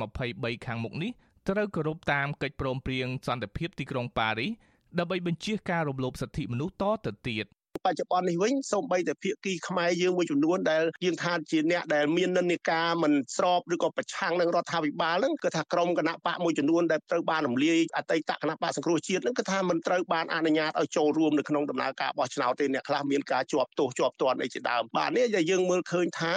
[0.10, 1.12] 2023ខាងមុខនេះ
[1.50, 4.52] ត្រូវគោរពតាមកិច្ចព្រមព្រៀងសន្តិភាពទីក្រុងប៉ារីស
[5.00, 7.46] ដើម្បីបញ្ជៀសការរំលោភសិទ្ធិមនុស្សតទៅទៀត
[7.86, 26.34] បច្ចុប្បន្ននេះវិញសូម្បីតែភាគីខ្មែរយើងមួយចំនួនដែលយើងថាជាអ្នកដែលមាននិន្នាការមិនស្របឬក៏ប្រឆាំងនឹងរដ្ឋាភិបាលហ្នឹងគឺថាក្រមគណៈបកមួយចំនួនដែលត្រូវបានរំលាយអតីតគណៈបកសង្គ្រោះជាតិហ្នឹងគឺថាមិនត្រូវបានអនុញ្ញាតឲ្យចូលរួមនៅក្នុងដំណើរការបោះឆ្នោតទេអ្នកខ្លះមានការជាប់ទោសជាប់ទណ្ឌអីជាដើមបាទនេះដែលយើងមើលឃើញថា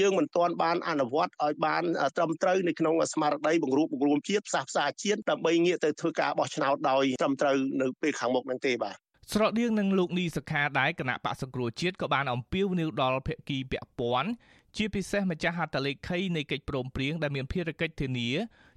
[0.00, 1.82] យើងមិនទាន់បានអនុវត្តឲ្យបាន
[2.16, 8.96] ត្រឹមត្រូវនៅក្នុងស្មារតីបង្រួបបង្រួមជាតិផ្សះផ្សាជាតិដើម្បីងាកទៅធ្វើការបោះឆ្នោតដោយត្រឹមត្រូវនៅពេលខាងមុខហ្នឹងទេបាទ
[9.32, 14.30] ស្រដៀងនឹងលោកនីសខាដែរគណៈបកសង្គ្រោះជាតិក៏បានអំពាវនាវដល់ភាគីពាក់ព័ន្ធ
[14.76, 18.30] ជាពិសេសម្ចាស់ហត្ថលេខីនៃកិច្ចព្រមព្រៀងដែលមានភារកិច្ចធានា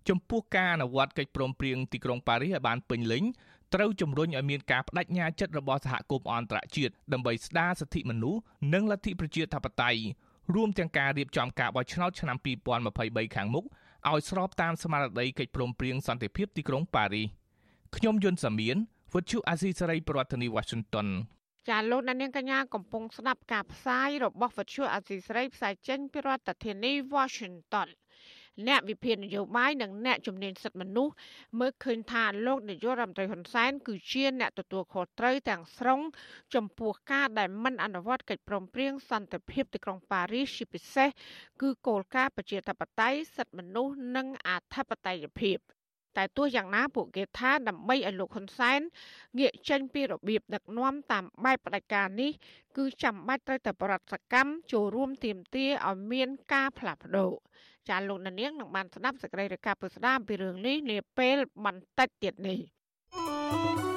[0.09, 3.23] ចំពោះការអនុវត្តកិច្ចព្រមព្រៀងទីក្រុងប៉ារីសឲ្យបានពេញលេញ
[3.73, 8.41] ត្រូវជំរុញឲ្យមានការបដិញ្ញាចិត្តរបស់សហគមន៍អន្តរជាតិដើម្បីស្ដារសិទ្ធិមនុស្ស
[8.73, 10.01] និងលទ្ធិប្រជាធិបតេយ្យ
[10.55, 12.37] រួមទាំងការរៀបចំការបោះឆ្នោតឆ្នាំ
[12.85, 13.65] 2023ខាងមុខ
[14.09, 17.27] ឲ្យស្របតាមស្មារតីកិច្ចព្រមព្រៀងសន្តិភាពទីក្រុងប៉ារីស
[17.95, 18.77] ខ្ញុំយុនសាមៀន
[19.13, 21.07] វិទ្យុអាស៊ីសេរីប្រធានាធិបតី Washington
[21.69, 27.89] ចាលោកនាងកញ្ញាកំពុងស្ដាប់ការផ្សាយរបស់វិទ្យុអាស៊ីសេរីផ្សាយចេញពីរដ្ឋធានី Washington
[28.67, 31.13] អ្នកវិភាគនយោបាយនិងអ្នកជំនាញសិទ្ធិមនុស្ស
[31.59, 35.99] មើលឃើញថាលោកនាយករដ្ឋមន្ត្រីហ៊ុនសែនគឺជាអ្នកទទួលខុសត្រូវទាំងស្រុង
[36.55, 41.09] ចំពោះការដែលមិនអនុវត្តកិច្ចព្រមព្រៀងសន្តិភាពទីក្រុងប៉ារីសជាពិសេស
[41.61, 45.57] គឺគោលការណ៍ប្រជាធិបតេយ្យសិទ្ធិមនុស្សនិងអធិបតេយ្យភាព
[46.17, 48.79] តែទោះយ៉ាងណាពួកគេថាដើម្បីឲ្យលោកហ៊ុនសែន
[49.39, 52.31] ងាកចេញពីរបៀបដឹកនាំតាមបែបផ្ដាច់ការនេះ
[52.77, 57.31] គឺចាំបាច់ត្រូវតែប្រតិកម្មចូលរួមទាមទារឲ្យមានការផ្លាស់ប្ដូរ
[57.89, 62.59] ចាលោកនាងនឹងបានស្ដាប់សេចក្តីរាយការណ៍ពុស្ដាពីរឿងនេះនាពេលបន្តិចទៀតនេះ
[63.13, 63.96] thank you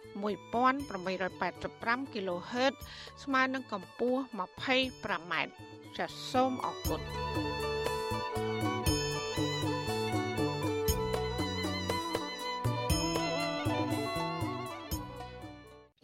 [0.15, 2.73] 11885 kHz
[3.23, 4.21] ស្មើនឹងកម្ពស់
[4.77, 5.53] 25ម៉ែត្រ
[5.97, 7.01] ចាសសូមអរគុណ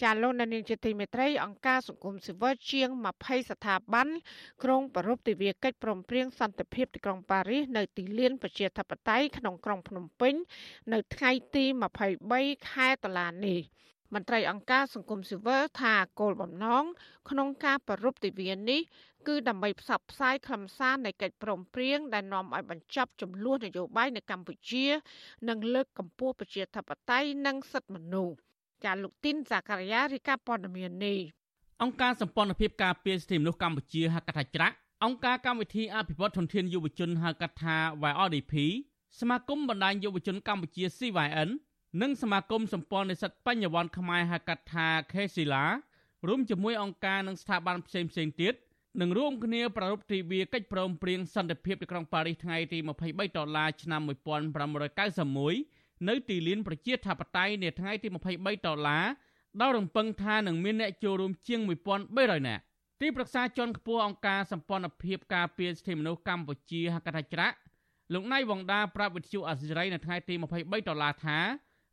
[0.03, 2.89] ចាលោកនានីជាទីមេត្រីអង្គការសង្គមស៊ីវិលជាង
[3.21, 4.07] 20ស្ថាប័ន
[4.63, 10.33] ក្រុងប្រពៃទិវាកិច្ចព្រមព្រៀងសន្តិភាពទីក្រុងប៉ារីសនៅទីលានប្រជាធិបតេយ្យក្នុងក្រុងភ្នំពេញ
[10.93, 11.65] នៅថ្ងៃទី
[12.17, 13.59] 23ខែតុលានេះ
[14.13, 16.83] មន្ត្រីអង្គការសង្គមស៊ីវិលថាគោលបំណង
[17.29, 18.81] ក្នុងការប្រពៃទិវានេះ
[19.27, 24.85] គឺដើម្បីផ្សព្វផ្សាយខ្លឹមសារនៃកិច្ចព្រមព្រៀងដែលនាំឲ្យបញ្ចប់ចំនួននយោបាយនៅកម្ពុជា
[25.49, 28.35] និងលើកកម្ពស់ប្រជាធិបតេយ្យនិងសិទ្ធិមនុស្ស
[28.85, 31.19] ចាលោកទីនសាការីយ៉ារីកាព័ត៌មាននេះ
[31.81, 37.75] អង្គការសម្ព័ន្ធភាពការពារសិទ្ធិមនុស្សកម្ពុជាហៅកាត់ថាច្រាក់អង្គការកម្មវិធីអភិវឌ្ឍធនធានយុវជនហៅកាត់ថា
[38.11, 38.53] YRDP
[39.19, 41.49] សមាគមបណ្ដាញយុវជនកម្ពុជា CYN
[42.01, 45.65] និងសមាគមសម្ព័ន្ធនិស្សិតបញ្ញវន្តខ្មែរហៅកាត់ថា KSILA
[46.27, 48.53] រួមជាមួយអង្គការនិងស្ថាប័នផ្សេងផ្សេងទៀត
[49.01, 59.05] នឹងរួមគ្នាប្រារព្ធទិវាកិច្ចព្រមព្រៀងសន្តិភាពទីក្រុងប៉ារីសថ្ងៃទី23ដុល្លារឆ្នាំ1991នៅទីលានប្រជាធិបតេយ្យនាថ្ងៃទី23ដុល្លារ
[59.61, 61.59] ដោយរំពឹងថានឹងមានអ្នកចូលរួមជាង
[62.05, 62.63] 1300នាក់
[63.01, 67.57] ទីប្រឹក្សាជាន់ខ្ពស់អង្គការសម្ព័ន្ធភាពការពារសិទ្ធិមនុស្សកម្ពុជាហកថាច្រាក់
[68.13, 71.39] លោកណៃវងដាប្រាប់វិទ្យុអសិរ័យនៅថ្ងៃទី23ដុល្លារថា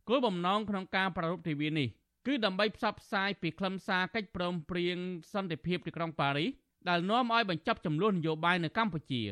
[0.08, 1.88] គោលបំណងក្នុងការប្រារព្ធទិវានេះ
[2.26, 4.96] គឺដើម្បីផ្សព្វផ្សាយពីខ្លឹមសារកិច្ចព្រមព្រៀង
[5.32, 6.50] សន្តិភាពទីក្រុងប៉ារីស
[6.88, 9.22] ដែលនាំឲ្យបញ្ចប់ចំនួននយោបាយនៅកម្ពុជា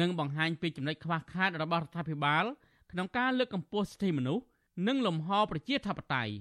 [0.00, 2.44] និងបង្ហាញពីចំណុចខ្វះខាតរបស់រដ្ឋាភិបាល
[2.92, 4.44] ក្នុងការលើកកម្ពស់សិទ្ធិមនុស្ស
[4.88, 6.34] និងលំហប្រជាធិបតេយ្យ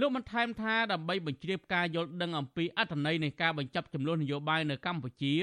[0.00, 5.34] លោកបានថែមថាដើម្បីបញ្ជ្រាបការយល់ដឹងអំពីអត្ថន័យនៃការបញ្ចប់ចំនួននយោបាយនៅកម្ពុជា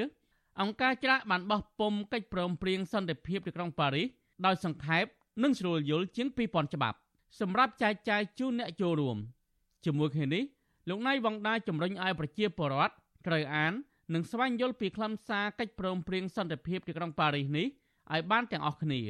[0.62, 4.08] អង្គការច្រាក់បានបោះពុំកិច្ចព្រមព្រៀងសន្តិភាពទីក្រុងប៉ារីស
[4.46, 5.06] ដោយសង្ខេប
[5.44, 6.98] និងស្រួលយល់ជាង2000ច្បាប់
[7.40, 9.18] សម្រាប់ចែកចាយជូនអ្នកចូលរួម
[9.86, 10.44] ជាមួយគ្នានេះ
[10.90, 12.94] លោកណៃវងដាជំរុញឲ្យប្រជាពលរដ្ឋ
[13.28, 13.74] ត្រូវអាន
[14.14, 17.68] និងស្វែងយល់ពីខ្លឹមសារកិច្ចព្រមព្រៀងសន្តិភាពទីក្រុងប៉ារីសនេះ
[18.14, 19.02] ឲ្យបានទាំងអស់គ្នា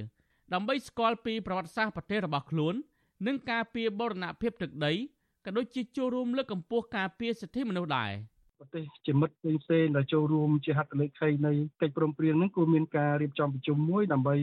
[0.54, 2.76] ដើម្បីស្គាល់ពីប្រវត្តិសាស្ត្រប្រទេសរបស់ខ្លួន
[3.28, 4.94] និងការពារបូរណភាពទឹកដី
[5.46, 8.12] ក៏ដូចជាចូលរួមលើកកម្ពស់ការពារសិទ្ធិមនុស្សដែរ
[8.60, 14.36] ប្រទេសជាមិត្តផ្សេងផ្សេងដែលចូលរួមជាហត្ថលេខីនៃកិច្ចព្រមព្រៀងហ្នឹងគួរមានការរៀបចំប្រជុំមួយដើម្បី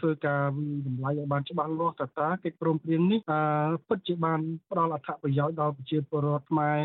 [0.00, 0.42] ធ្វើការ
[0.86, 3.20] តម្លៃឲ្យបានច្បាស់លាស់ថាតើកិច្ចព្រមព្រៀងនេះ
[3.88, 6.78] ពិតជាបានផ្ដល់អត្ថប្រយោជន៍ដល់ប្រជាពលរដ្ឋខ្មែរ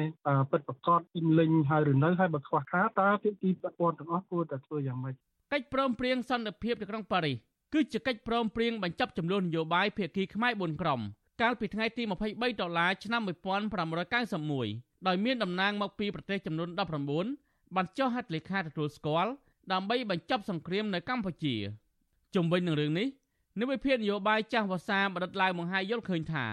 [0.52, 5.14] ពិតប្រាកដពេញលេញហើយឬនៅហើយបើខ្វះខាតតើភាគីពាក់ព័ន្ធទាំងអស់គួរតែធ្វើយ៉ាងម៉េច
[5.54, 7.38] កិច្ចព្រមព្រៀងសន្តិភាពនៅក្នុងប៉ារីស
[7.74, 11.02] គឺជាកិច្ចព្រមព្រៀងបញ្ចប់ចំនួននយោបាយភាគីខ្មែរ4ក្រុម
[11.42, 16.70] កាលពីថ្ងៃទី23ដុល្លារឆ្នាំ1991 ដោយមានតំណាងមកពីប្រទេសចំនួន
[17.24, 19.32] 19បានចុះហត្ថលេខាទទួលស្គាល់
[19.72, 21.56] ដើម្បីបញ្ចប់សង្គ្រាមនៅកម្ពុជា
[22.36, 23.08] ជុំវិញនឹងរឿងនេះ
[23.60, 26.46] និវិភាននយោបាយចាស់វសាបដិទ្ធឡាវមង្ហាយល់ឃើញថា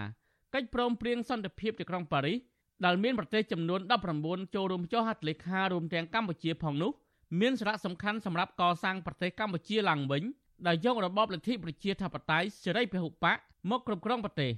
[0.53, 2.37] កិច្ចព្រមព្រៀងសន្តិភាពទីក្រុងប៉ារីស
[2.85, 3.79] ដែលមានប្រទេសចំនួន
[4.17, 6.91] 19ចូលរួមចុះហត្ថលេខារួមទាំងកម្ពុជាផងនោះ
[7.39, 10.23] មានសារៈសំខាន់សម្រាប់កសាងប្រទេសកម្ពុជាឡើងវិញ
[10.67, 13.37] ដែលយករបបលទ្ធិប្រជាធិបតេយ្យសេរីពហុបក
[13.69, 14.51] មកគ្រប់គ្រងប្រទេស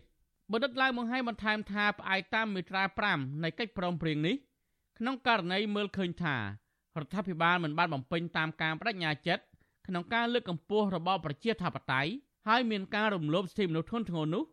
[0.51, 2.83] បណ្ឌិតឡាវបង្ហាញបន្ថែមថាផ្អែកតាមមាត្រា
[3.13, 4.35] 5នៃកិច្ចព្រមព្រៀងនេះ
[4.97, 6.41] ក្នុងករណីមើលឃើញថារ
[7.05, 9.43] ដ្ឋាភិបាលមិនបានបំពេញតាមការបដិញ្ញាចិត្ត
[9.87, 12.11] ក្នុងការលើកកម្ពស់របបប្រជាធិបតេយ្យ
[12.47, 14.43] ហើយមានការរំលោភសិទ្ធិមនុស្សធ្ងន់ធ្ងរនោះ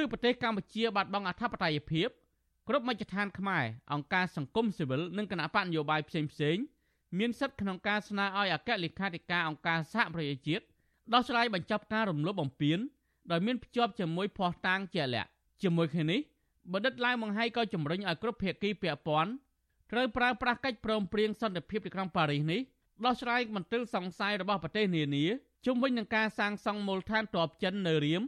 [0.00, 2.08] ឬប្រទេសកម្ពុជាបាត់បង់អធិបតេយ្យភាព
[2.68, 6.20] គ្រប់មជ្ឈដ្ឋានខ្មែរអង្គការសង្គមស៊ីវិលនិងគណៈបកនយោបាយផ្សេ
[6.54, 6.64] ងៗ
[7.18, 10.64] មានសិទ្ធិក្នុងការស្នើឲ្យអគ្គលេខាធិការអង្គការសហប្រជាជាតិ
[11.12, 12.78] ដោះស្រាយបញ្ចប់ការរំលោភបំពាន
[13.30, 15.30] ដោយមានភ្ជាប់ជាមួយភ័ស្តុតាងជាក់លាក់
[15.62, 16.20] ជាមួយគ្នានេះ
[16.72, 19.32] បណ្ឌិតឡាវមង្ហៃក៏ជំរុញឲ្យគ្រប់ភាគីពាក់ព័ន្ធ
[19.92, 22.60] ត្រូវប្រើប្រាស់កិច្ចព្រមព្រៀងសន្តិភាពទីក្រុងប៉ារីសនេះ
[23.04, 25.24] ដោះស្រាយមន្ទិលសង្ស័យរបស់ប្រទេសនានា
[25.66, 28.22] ជុំវិញនឹងការសាងសង់មូលដ្ឋានទ័ពចិននៅរៀម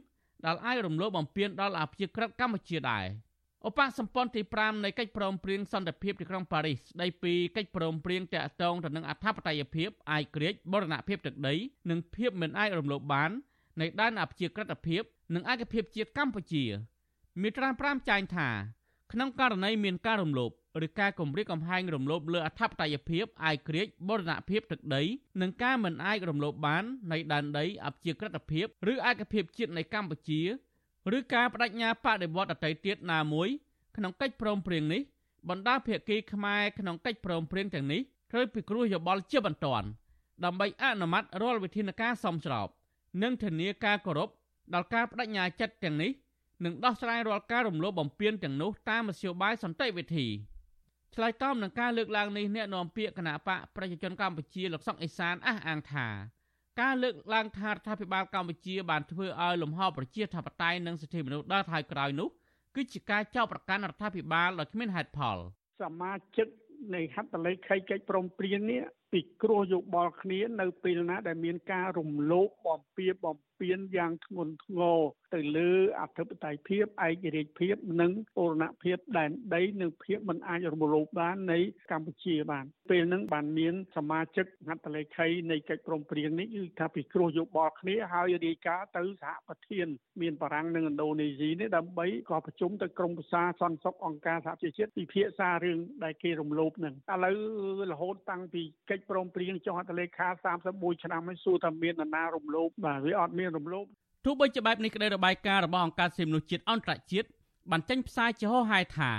[0.44, 3.06] ដែលអាចរំលោភបំពានដល់អភិជាក្រិតកម្ពុជាដែរ។
[3.68, 11.54] ឧបសម្ព័ន្ធទី5នៃកិច្ចព្រមព្រៀងសន្តិភាពទីក្រុងប៉ារីសស្ដីពីកិច្ចព្រមព្រៀងតាក់ទងទៅនឹងអធិបតេយ្យភាពអាយក្រិចបរណភាពទឹកដី
[11.90, 13.30] និងភាពមិនអាចរំលោភបាន
[13.80, 15.02] នៃដែនអព្យាក្រឹតភាព
[15.34, 16.64] និងឯកភាពជាតិកម្ពុជា
[17.42, 18.48] មាត្រា5ចែងថា
[19.12, 20.50] ក្នុងករណីមានការរំលោភ
[20.86, 25.02] ឬការគំរាមកំហែងរំលោភលើអធិបតេយ្យភាពអាយក្រិចបរណភាពទឹកដី
[25.40, 30.40] និងការមិនអាចរំលោភបាននៃដែនដីអព្យាក្រឹតភាពឬឯកភាពជាតិនៃកម្ពុជា
[31.16, 33.48] ឬការបដិញ្ញាបដិវត្តដតីទៀតណាមួយ
[33.96, 35.02] ក្នុងកិច្ចព្រមព្រៀងនេះ
[35.48, 38.00] បណ្ដាភាគីខ្មែរក្នុងកិច្ចព្រមព្រៀងទាំងនេះ
[38.32, 39.86] ត្រូវពិគ្រោះយោបល់ជាបន្ទាន់
[40.44, 42.68] ដើម្បីអនុម័តរាល់វិធានការសមស្រប
[43.22, 44.28] និងធានាការគោរព
[44.74, 46.10] ដល់ការបដិញ្ញាចិត្តទាំងនេះ
[46.64, 50.26] និងដោះស្រាយរាល់ការរំលោភបំពានទាំងនោះតាមមធ្យោបាយសន្តិវិធី
[51.14, 56.06] ឆ្លើយតបនឹងការលើកឡើងនេះអ្នកនាំពាក្យគណៈបកប្រជាជនកម្ពុជាលោកសុកអេសានអះអាងថា
[56.80, 62.28] ការលើកឡើងថារដ្ឋាភិបាលកម្ពុជាបានធ្វើឲ្យលំហប្រជាធិបតេយ្យនិងសិទ្ធិមនុស្សដល់ថយក្រោយនោះ
[62.74, 65.36] គឺជាការចោទប្រកាន់រដ្ឋាភិបាលដោយគ្មានហេតុផល
[65.82, 66.48] សមាជិក
[66.94, 68.80] នៃហត្ថលេខីកិច្ចព្រមព្រៀងនេះ
[69.12, 75.00] ពិគ្រោះយោបល់គ្នានៅពេលណាដែលមានការរំលោភបំពានបំពៀនយ៉ាងធ្ងន់ធ្ងរ
[75.34, 81.58] ទៅលើអធិបតេយ្យភាពឯករាជ្យភាពនិងបូរណភាពដែនដីនិងភាពមិនអាចរំលោភបាននៃ
[81.90, 89.86] កម្ពុជាបានពេលហ្នឹងបានមានសមាជិកហត្ថលេខីនៃកិច្ចព្រមព្រៀងនេះគឺថាពិគ្រោះយោបល់គ្នាហើយរាយការណ៍ទៅសហប្រធាន
[90.20, 97.36] មានបារាំងនិងឥណ្ឌូនេស៊ីនេះដើម្បីក៏ប្រជុំទៅក្រមប្រសាសន្តិសុខអង្គការសហប្រជាជាតិពិភាក្សារឿងដែលគេរំលោភហ្នឹងឥឡូវ
[97.92, 100.28] រហូតតាំងពីកិច្ចព្រមព្រៀងចុះហត្ថលេខា
[100.66, 103.86] 31ឆ្នាំហើយសួរថាមាននរណារំលោភបាទវាអត់មានរំលោភ
[104.24, 107.28] ទោះបីជាបែបនេះក្តីរបាយការណ៍របស់អង្គការសិទ្ធិមនុស្សជាតិអន្តរជាតិ
[107.70, 109.12] បានចេញផ្សាយជាហោហែថា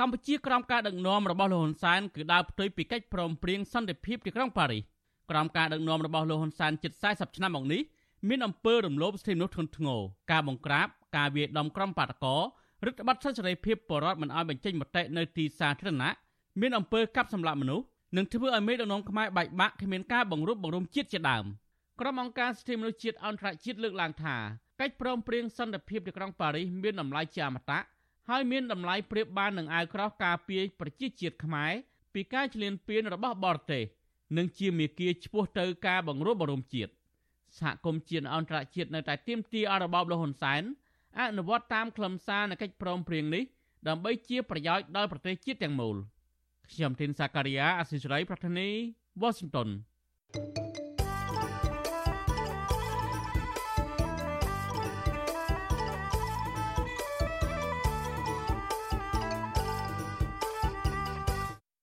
[0.00, 4.82] កម្ពុជាក្រោមការដឹកនាំរបស់លោកហ៊ុនសែនគឺដើរផ្ទុយពីកិច្ចព្រមព្រៀងសន្តិភាពទីក្រុងប៉ារីស
[5.30, 7.82] ក្រោមការដឹកនាំរបស់លោកហ៊ុនសែនជិត40ឆ្នាំមកនេះ
[8.28, 12.42] មានអំពើរំលោភសិទ្ធិមនុស្សធ្ងន់ធ្ងរការបង្ក្រាបការវាយដំក្រុមបាតកោរ
[12.90, 16.10] ដ្ឋបတ်សិទ្ធិសេរីភាពបរដ្ឋមិនឲ្យបញ្ចេញមតិនៅទីសាធារណៈ
[16.60, 17.84] មានអំពើកាប់សម្លាប់មនុស្ស
[18.16, 21.46] និងធ្វើឲ្យមេដឹកនាំខ្មែរបែកបាក់គ្មានការបង្រួបបង្រួមជាតិជាដើម។
[22.00, 24.36] ក្រុមអង្គការសិទ្ធិមនុស្សជាតិអន្តរជាតិលើកឡើងថា
[24.80, 27.80] កិច្ចព្រមព្រៀងសន្តិភាពទីក្រុងប៉ារីសមានតម្លៃជាអមតៈ
[28.28, 31.72] ហើយមានតម្លៃប្រៀបបាននឹងអាវក្រោះការពារប្រជាជាតិខ្មែរ
[32.14, 33.84] ពីការឈ្លានពានរបស់បរទេស
[34.36, 36.92] និងជាមេគាឆ្ពោះទៅការបង្រួបបង្រួមជាតិ
[37.58, 40.62] សហគមន៍ជាតិអន្តរជាតិនៅតែទាមទារឲ្យរបបលហ៊ុនសែន
[41.20, 43.44] អនុវត្តតាមខ្លឹមសារនៃកិច្ចព្រមព្រៀងនេះ
[43.88, 45.96] ដើម្បីជាប្រយោជន៍ដល់ប្រទេសជាតិទាំងមូល
[46.72, 48.68] ខ្ញុំធីនសាការីយ៉ាអសិរ័យប្រធានី
[49.20, 49.68] វ៉ាស៊ីនតោន
[50.34, 50.87] thank you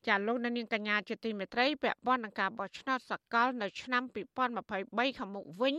[0.08, 4.04] ចាលោកនាងកញ្ញាជាទីមេត្រីពាក់ព័ន្ធនឹងការបោះឆ្នោតសកលនៅឆ្នាំ
[4.56, 5.76] 2023ខាងមុខវិញ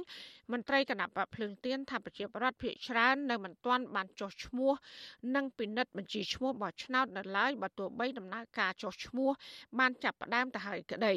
[0.52, 4.72] មន្ត្រីគណៈបកភ្លើងទៀនថាប្រជាប្រដ្ឋភាគច្រើននៅមិនទាន់បានចុះឈ្មោះ
[5.34, 9.30] និងពិនិត្យបញ្ជីឈ្មោះបោះឆ្នោតនៅឡើយបើទោះបីដំណើរការចុះឈ្មោះ
[9.78, 11.14] បានចាប់ផ្ដើមទៅហើយក្តី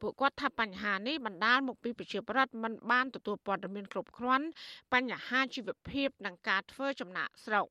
[0.00, 4.46] ពួកគាត់ថាបញ្ហានេះបណ្ដាលមកពីប្រជាប្រដ្ឋមិនបានទទួលព័ត៌មានគ្រប់គ្រាន់
[4.92, 7.66] បញ្ហាជីវភាពនិងការធ្វើចំណាក់ស្រុក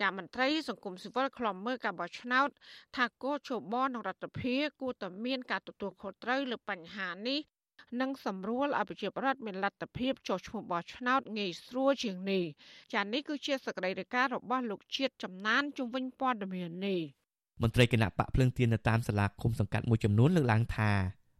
[0.00, 2.48] ចាមន្ត្រីសង្គមស៊ីវិលខ្លំមើលការបោះឆ្នោត
[2.96, 7.40] ថាគោជបនិងរដ្ឋាភិបាលគួរតែមានការទទួលខុសត្រូវលើបញ្ហានេះ
[8.00, 12.44] និងសម្រួលឲ្យប្រជាប្រដ្ឋមានលទ្ធភាពចុះឈ្មោះបោះឆ្នោតងាយស្រួលជាងនេះ
[12.94, 17.00] ចានេះគឺជាសកម្មភាពរបស់លោកជាតិចំណានជំវិញព័ត៌មាននេះ
[17.62, 20.90] មន្ត្រីគណៈបកភ្លើងទៀននៅតាមសាលាឃុំសង្កាត់មួយចំនួនលើកឡើងថា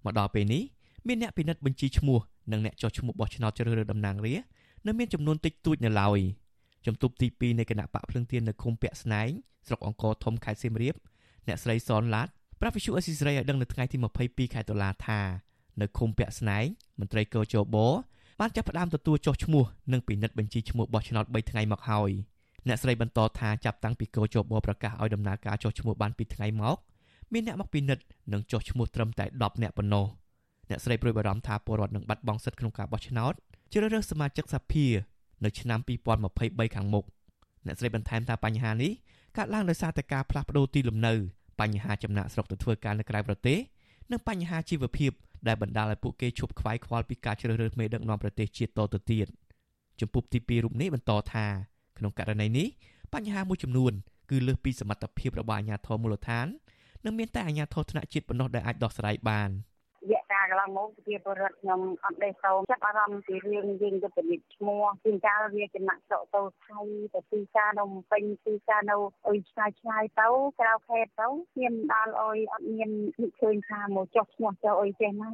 [0.05, 0.63] មកដល់ពេលនេះ
[1.07, 2.19] មានអ្នកពិនិត្យបញ្ជីឈ្មោះ
[2.53, 4.47] និងអ្នកចុះឈ្មោះបោះឆ្នោតជ្រើសរើសតំណាងរាស្ត្រ
[4.87, 6.21] នៅមានចំនួនតិចតួចនៅឡើយ។
[6.87, 9.29] ជំទប់ទី2នៃគណៈបកភ្លឹងទៀននៅឃុំពាក់ស្នែង
[9.67, 10.95] ស្រុកអង្គរធំខេត្តសៀមរាប
[11.49, 12.29] អ្នកស្រីសនឡាត
[12.61, 13.97] ប្រាប់វិសុអេស៊ីស្រីឲ្យដឹងនៅថ្ងៃទី
[14.27, 15.21] 22ខែតុលាថា
[15.81, 16.65] នៅឃុំពាក់ស្នែង
[17.01, 17.77] មន្ត្រីកោជប
[18.41, 22.11] បានចាប់ផ្ដើមទទួលចុះឈ្មោះនិងពិនិត្យបញ្ជីឈ្មោះបោះឆ្នោត3ថ្ងៃមកហើយ
[22.69, 26.77] អ្នកស្រីបន្តថាចាប់តាំងពីកោជបប្រកាសឲ្យដំណើរការចុះឈ្មោះបាន2ថ្ងៃមក
[27.33, 30.07] មានអ្នកមកពិនិត្យនិងចុះឈ្មោះត្រឹមតែ10អ្នកប៉ុណ្ណោះ
[30.71, 33.33] អ្នកស្រីព្រួយបារម្ភថាពលរដ្ឋនឹងបាត់បង់សិទ្ធិក្នុងការបោះឆ្នោត
[33.73, 34.87] ជ្រើសរើសសមាជិកសភា
[35.45, 35.81] នៅឆ្នាំ
[36.27, 37.05] 2023ខាងមុខ
[37.67, 38.93] អ្នកស្រីបន្ថែមថាបញ្ហានេះ
[39.37, 41.15] កើតឡើងដោយសារតែការផ្លាស់ប្ដូរទីលំនៅ
[41.61, 43.59] បញ្ហាចំណាក់ស្រុកទៅធ្វើការនៅក្រៅប្រទេស
[44.11, 45.11] និងបញ្ហាជីវភាព
[45.47, 49.27] ដែលបណ្ដាលឲ្យពួកគេឈប់ខ្វាយខ្វល់ពីការជ្រើសរើសមេដឹកនាំប្រទេសជាតិតទៅទៀត
[50.01, 51.47] ចំពុបទី2រូបនេះបន្តថា
[51.99, 52.69] ក្នុងករណីនេះ
[53.15, 53.93] បញ្ហាមួយចំនួន
[54.31, 56.47] គឺលើសពីសមត្ថភាពរបស់អាជ្ញាធរមូលដ្ឋាន
[57.05, 59.76] និងមានតែអាជ្ញាធរថ្នាក់ជាតិប៉ុណ្ណោះដែលអាចដោះស្រាយបាន។រយៈកាលក
[60.57, 66.79] ន្លងមកប្រជាពលរដ្ឋខ្ញុំអត់ដេះសោមចាប់អារម្មណ៍ពីរឿងយើងទៅពិនិត្យឈ្មោះពីកាលវាចំណាក់ស្រុកទៅថៃ
[67.15, 68.97] ទៅទីការនៅពេញទីការនៅ
[69.29, 70.29] អុយឆ្ងាយឆ្ងាយទៅ
[70.61, 72.91] ក្រៅខេត្តទៅខ្ញុំដល់អុយអត់មាន
[73.23, 75.29] នឹកឃើញថាមកចុះឈ្មោះទៅអុយចេះណា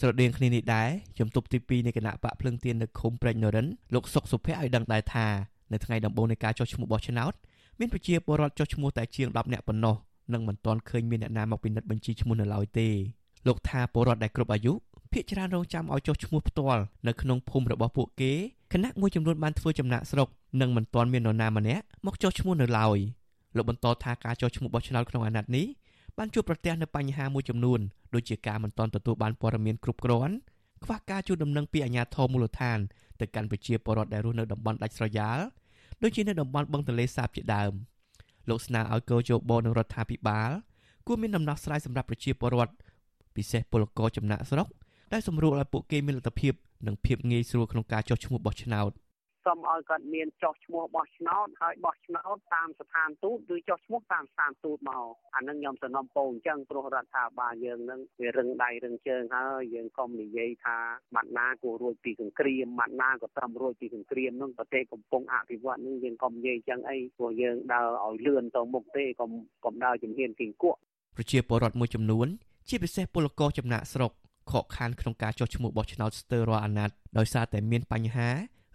[0.00, 5.26] ស្រដៀងគ្នានេះដែរជំទប់ទី2នៃគណៈបកភ្លឹងទៀននៅឃុំព្រែកនរិនលោកសុកសុភ័ក្រឲ្យដឹងដែរថា
[5.72, 7.32] នៅថ្ងៃដំបូងនៃការចុះឈ្មោះបោះឆ្នោត
[7.78, 9.96] មានប្រជាពលរដ្ឋចុះឈ្មោះតែជាង10នាក់ប៉ុណ្ណោះ
[10.32, 12.88] និងមិនទាន់ឃើញមានអ្នកណាមកពិនិត្យបញ្ជីឈ្មោះនៅឡើយទេ
[13.46, 14.72] លោកថាពលរដ្ឋដែលគ្រប់អាយុ
[15.12, 18.32] ភាគច្រើនរងចាំឲ្យចុះឈ្មោះផ្ទាល់នៅក្នុងភូមិរបស់ពួកគេ
[18.72, 20.28] គណៈមួយចំនួនបានធ្វើចំណាក់ស្រុក
[20.60, 22.98] និងមិនទាន់មាននរណាម្នាក់មកចុះឈ្មោះនៅឡើយ
[23.56, 25.66] លោកបន្តថាការចុះឈ្មោះបោះឆ្នោតក្នុងអាណត្តិនេះ
[26.18, 27.80] បានជួបប្រទះនូវបញ្ហាមួយចំនួន
[28.14, 30.34] ដូចជាការមិនទាន់ទទួលបានព័ត៌មានគ្រប់គ្រាន់
[30.84, 32.78] ខ្វះការជួយដំណឹងពីអាជ្ញាធរមូលដ្ឋាន
[33.20, 35.38] ទៅកាន់ប្រជាពលរដ្ឋដែលរស់នៅតំបន់ដាច់ស្រយាល
[36.02, 37.72] ដូចជានៅតំបន់បឹងទន្លេសាបជាដើម
[38.48, 40.50] លោកស្នើឲ្យកោជបនឹងរដ្ឋាភិបាល
[41.06, 42.72] គួរមានដំណោះស្រាយសម្រាប់ប្រជាពលរដ្ឋ
[43.38, 44.68] ពិសេសពលករចំណាក់ស្រុក
[45.12, 46.52] ដែលសម្រួលឲ្យពួកគេមានលទ្ធភាព
[46.86, 48.92] និងភាពងាយស្រួលក្នុងការចុះឈ្មោះបោះឆ្នោត
[49.46, 60.76] សូមឲ្យគាត់មានចុះឈ្មោះបោះឆ្នោតហើយបោះឆ្នោតតាមស្ថានទូតឬចុះឈ្មោះតាមស្ថានទូតមកអានឹងខ្ញុំសំណុំពរអញ្ចឹងព្រោះរដ្ឋាភិបាលយើងនឹងវារឹងដៃរឹងជើងហើយយើងកុំនិយាយថា
[61.14, 69.30] ម៉ាត់ណាគួររួចពីសង្គ្រាមម៉ាត់ណាក៏ត្រឹមរួចពីសង្គ្រាមនឹងប្រទេសកំពុងអភិវឌ្ឍនឹងយើងកុំនិយាយអញ្ចឹងអីព្រោះយើងដើរឲ្យលឿនទៅមុខទេកុំ
[69.64, 70.78] កុំដើរជំហានគីងគក់
[71.16, 72.28] ប្រជាពលរដ្ឋមួយចំនួន
[72.69, 74.11] ជាពិសេសពលករចំណាក់ស្រុក
[74.51, 78.29] ខកខានក្នុងការចុះឈ្មោះបោះឆ្នោតស្ទើររាល់អាណត្តិដោយសារតែមានបញ្ហា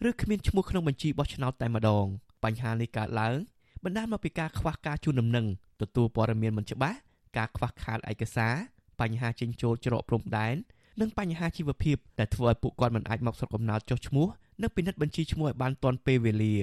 [0.09, 2.07] ឬគ្មានឈ្មោះក្នុងបញ្ជីបោះឆ្នោតតែម្ដង
[2.45, 3.37] បញ្ហានេះកើតឡើង
[3.85, 5.47] បណ្ដាលមកពីការខ្វះការជូនដំណឹង
[5.81, 6.99] ទទួលព័ត៌មានមិនច្បាស់
[7.37, 8.55] ការខ្វះខាតឯកសារ
[9.01, 10.57] បញ្ហាចេញចូលច្រកព្រំដែន
[11.01, 14.27] និងបញ្ហាជីវភាពដែលធ្វើឲ្យពួកគាត់មិនអាចមកស្រុកកំណើតចុះឈ្មោះ
[14.63, 16.55] និងពិនិត្យបញ្ជីឈ្មោះឲ្យបានទាន់ពេលវេលា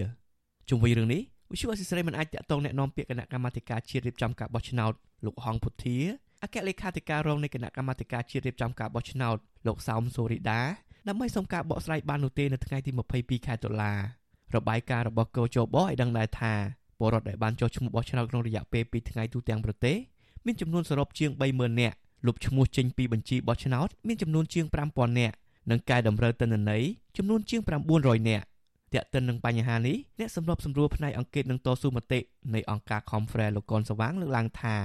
[0.70, 1.22] ជុំវិញរឿងនេះ
[1.52, 4.94] វិសុអសិសរីមិនអាចតាក់ទងแนะនាំពាក្យគណៈកម្មាធិការជាតិរៀបចំការបោះឆ្នោត
[5.26, 5.98] លោកហងពុធា
[6.45, 10.63] អគ្គលេខាធិការរងនៃគណៈកម្មាធិការជាតិរៀបចំការបោះឆ្នោតលោកសោមសូរីដា
[11.09, 13.93] ដើម្បីសុំការបកស្រាយបាននោះទេនៅថ្ងៃទី22ខែតុលា
[14.55, 16.53] របាយការណ៍របស់កោជបឲ្យដឹងដែរថា
[16.99, 19.97] ពលរដ្ឋដែលបានចុះឈ្មោះបោះឆ្នោតក្នុងរយៈពេល2ថ្ងៃទូទាំងប្រទេស
[20.47, 25.35] មានចំនួនសរុបជាង30000នាក់លុបឈ្មោះចេញពីបញ្ជីបោះឆ្នោតមានចំនួនជាង5000នាក់
[25.71, 26.83] និងកែតម្រូវទិន្នន័យ
[27.17, 27.61] ចំនួនជាង
[27.95, 28.45] 900នាក់
[28.93, 32.21] ទាក់ទិននឹងបញ្ហានេះអ្នកសម្របសម្រួលផ្នែកអង្គការនឹងតស៊ូមតិ
[32.55, 34.77] នៃអង្គការ Conference លោកកនសវាងលើកឡើងថា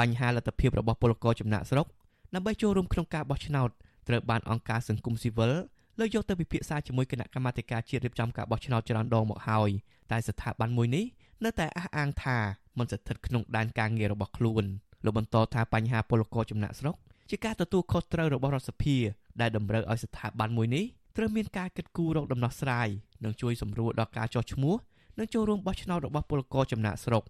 [0.00, 1.86] បញ្ហាលទ្ធភាពរបស់ពលករចំណាក់ស្រុក
[2.34, 3.70] ដើម្បីចូលរួមក្នុងការបោះឆ្នោត
[4.08, 5.52] ត្រូវបានអង្គការសង្គមស៊ីវិល
[5.98, 9.70] លើកយកទៅពិភាក្សាជាមួយគណៈកម្មាធិការជាតិរៀបចំការបោះឆ្នោតច្រើនដងមកហើយ
[10.10, 11.04] តែស្ថាប័នមួយនេះ
[11.44, 12.38] នៅតែអះអាងថា
[12.78, 14.64] មិនស្ថិតក្នុងដែនការងាររបស់ខ្លួន
[15.04, 16.96] លោកបន្តថាបញ្ហាពលករចំណាក់ស្រុក
[17.30, 18.96] ជាការទទួលខុសត្រូវរបស់រដ្ឋសភា
[19.40, 20.84] ដែលតម្រូវឲ្យស្ថាប័នមួយនេះ
[21.16, 22.88] ត្រូវមានការគិតគូររកដំណោះស្រាយ
[23.24, 24.74] និងជួយសម្រួលដល់ការចោះឈ្មោះ
[25.18, 27.22] និងចូលរួមបោះឆ្នោតរបស់ពលករចំណាក់ស្រុក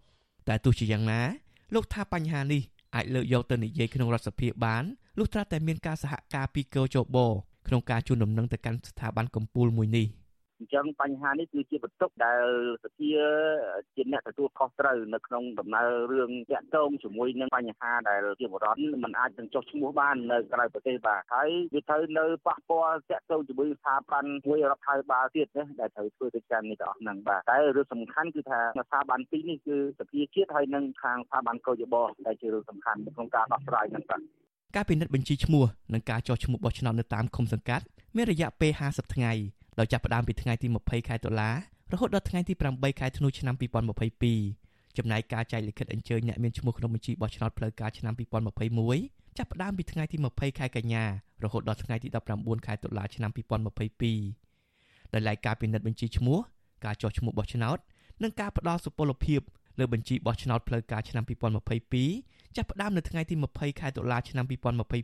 [0.49, 1.21] តែទោះជាយ៉ាងណា
[1.75, 2.63] លោកថាបញ្ហានេះ
[2.95, 4.85] អាចលើកយកទៅនិយាយក្នុងរដ្ឋសភាបាន
[5.19, 7.19] លុះត្រាតែមានការសហការពីកោជប
[7.67, 10.07] ក្នុងការជូនដំណឹងទៅកាន់ស្ថាប័នកម្ពុជាមួយនេះ។
[10.61, 12.47] អញ្ចឹងបញ្ហានេះគឺជាបន្ទុកដែល
[12.85, 13.11] សភា
[13.95, 31.97] ជាអ្នកទទួលខុសត្រូវនៅក្នុងដំណើររឿងតាក់ទងជាមួយនឹងបញ្ហាដែលជាបរិបទมันអាចនឹងចុះឈ្មោះបាននៅក្រៅប្រទេសបាទហើយវាត្រូវនៅប៉ះពាល់តាក់ទងជាមួយស្ថាប័នមួយរដ្ឋាភិបាលទៀតណាដែលត្រូវធ្វើកិច្ចការនេះទាំងអស់ហ្នឹងបាទតែរឿងសំខាន់គឺថាស្ថាប័នពីរនេះគឺសភាជាតិហើយនិងខាងស្ថាប័នកោយប
[32.27, 34.21] ដែលជារឿងសំខាន់ក្នុងការដោះស្រាយហ្នឹងបាទ
[34.77, 37.85] ការពិនិត្យបញ្ជីឈ្មោះនិងការចុះឈ្មោះបោះឆ្នោតនៅតាមឃុំសង្កាត់
[38.17, 39.33] មានរយៈពេល50ថ្ងៃ
[39.81, 41.51] ដោយចាប់ផ្ដើមពីថ្ងៃទី20ខែតុលា
[41.93, 43.55] រហូតដល់ថ្ងៃទី8ខែធ្នូឆ្នាំ
[44.31, 48.15] 2022ចំណែកការចែកលិខិតអញ្ជើញអ្នកមានឈ្មោះក្នុងបញ្ជីបោះឆ្នោតផ្លូវការឆ្នាំ
[48.75, 51.05] 2021ចាប់ផ្ដើមពីថ្ងៃទី20ខែកញ្ញា
[51.45, 53.31] រហូតដល់ថ្ងៃទី19ខែតុលាឆ្នាំ
[54.27, 56.39] 2022ដោយឡែកការពិនិត្យបញ្ជីឈ្មោះ
[56.85, 57.79] ការចុះឈ្មោះបោះឆ្នោត
[58.23, 59.41] និងការផ្ដល់សុពលភាព
[59.79, 61.25] លើបញ្ជីបោះឆ្នោតផ្លូវការឆ្នាំ
[61.89, 64.45] 2022ចាប់ផ្ដើមនៅថ្ងៃទី20ខែតុលាឆ្នាំ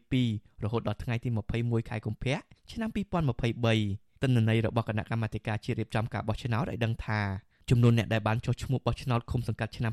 [0.03, 2.39] 2022រហូតដល់ថ្ងៃទី21ខែកុម្ភៈ
[2.73, 7.21] ឆ្នាំ2023 ទិន្នន័យរបស់គណៈកម្មាធិការជាតិរៀបចំការបោះឆ្នោតឲ្យដឹងថា
[7.71, 9.93] ចំនួនអ្នកដែលបានចុះឈ្មោះបោះឆ្នោតឃុំសង្កាត់ឆ្នាំ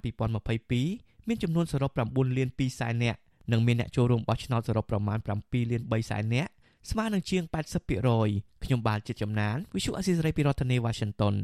[0.64, 3.20] 2022មានចំនួនសរុប9លាន2សែននាក់
[3.52, 6.52] និងមានអ្នកចូលរួមបោះឆ្នោតសរុបប្រមាណ7លាន3សែននាក់
[6.90, 7.44] ស្មើនឹងជាង
[8.04, 11.36] 80%ខ្ញុំបាទជាចំណាន Visual Assisray ពីរដ្ឋធានី Washington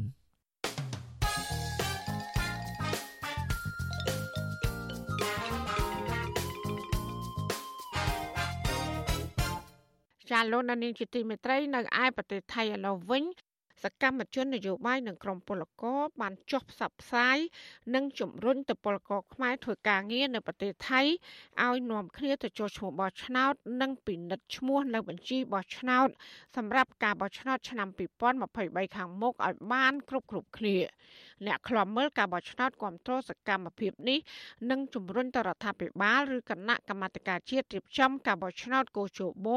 [10.40, 13.24] ចាលោកនាងជាទីមេត្រីនៅឯប្រទេសថៃឥឡូវវិញ
[13.84, 17.38] សកម្មជននយោបាយនិងក្រុមពលករបានចុះផ្សព្វផ្សាយ
[17.96, 21.02] និងជំរុញទៅពលករខ្មែរធ្វើការងារនៅប្រទេសថៃ
[21.66, 26.10] ឲ្យនាំគ្នាទៅចូលឈ្មោះបោះឆ្នោត និងពិនិត្យឈ្មោះនៅបញ្ជីបោះឆ្នោត
[26.58, 27.88] សម្រាប់ការបោះឆ្នោតឆ្នាំ
[28.38, 30.78] 2023ខាងមុខឲ្យបានគ្រប់គ្រប់គ្នា
[31.46, 34.20] អ្នកខ្លំមើលការបោះឆ្នោតគ្រប់គ្រងសកម្មភាពនេះ
[34.72, 39.50] និងជំរុញទៅរដ្ឋាភិបាលឬគណៈកម្មាធិការជាតិរៀបចំការបោះឆ្នោតកោជប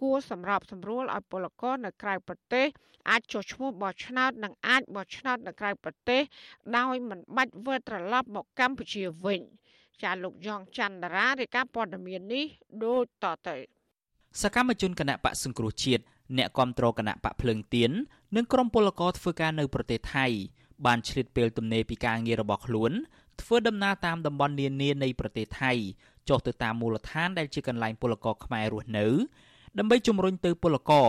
[0.00, 2.66] គួរសម្របសម្រួលឲ្យពលករនៅក្រៅប្រទេស
[3.10, 6.22] អាចចុះឈ្មោះបោះឆ្នោតនិងអាចបោះឆ្នោតនៅក្រៅប្រទេស
[6.76, 9.40] ដោយមិនបាច់វិលត្រឡប់មកកម្ពុជាវិញ
[10.02, 12.44] ចាលោកយ៉ងច័ន្ទរារាយការណ៍ព័ត៌មាននេះ
[12.84, 13.56] ដូចតទៅ
[14.42, 16.04] សកម្មជនគណៈបកសង្គ្រោះជាតិ
[16.38, 17.90] អ្នកគាំទ្រគណៈបកភ្លើងទៀន
[18.36, 20.26] និងក្រុមពលករធ្វើការនៅប្រទេសថៃ
[20.86, 22.92] បានឆ្លៀតពេលទំនេរពីការងាររបស់ខ្លួន
[23.42, 25.72] ធ្វើដំណើរតាមតំបន់នានានៃប្រទេសថៃ
[26.28, 29.06] ចុះទៅតាមមូលដ្ឋានដែលជាកន្លែងពលករខ្មែររស់នៅ
[29.79, 31.07] ដើម្បីជំរុញទៅពលករ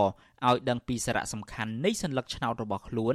[0.48, 3.14] ឲ្យដឹងពីសារៈសំខាន់នៃសัญลักษณ์ឆ្នោតរបស់ខ្លួន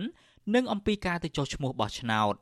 [0.55, 2.33] និងអំពីការទៅចុះឈ្មោះបោះឆ្នោត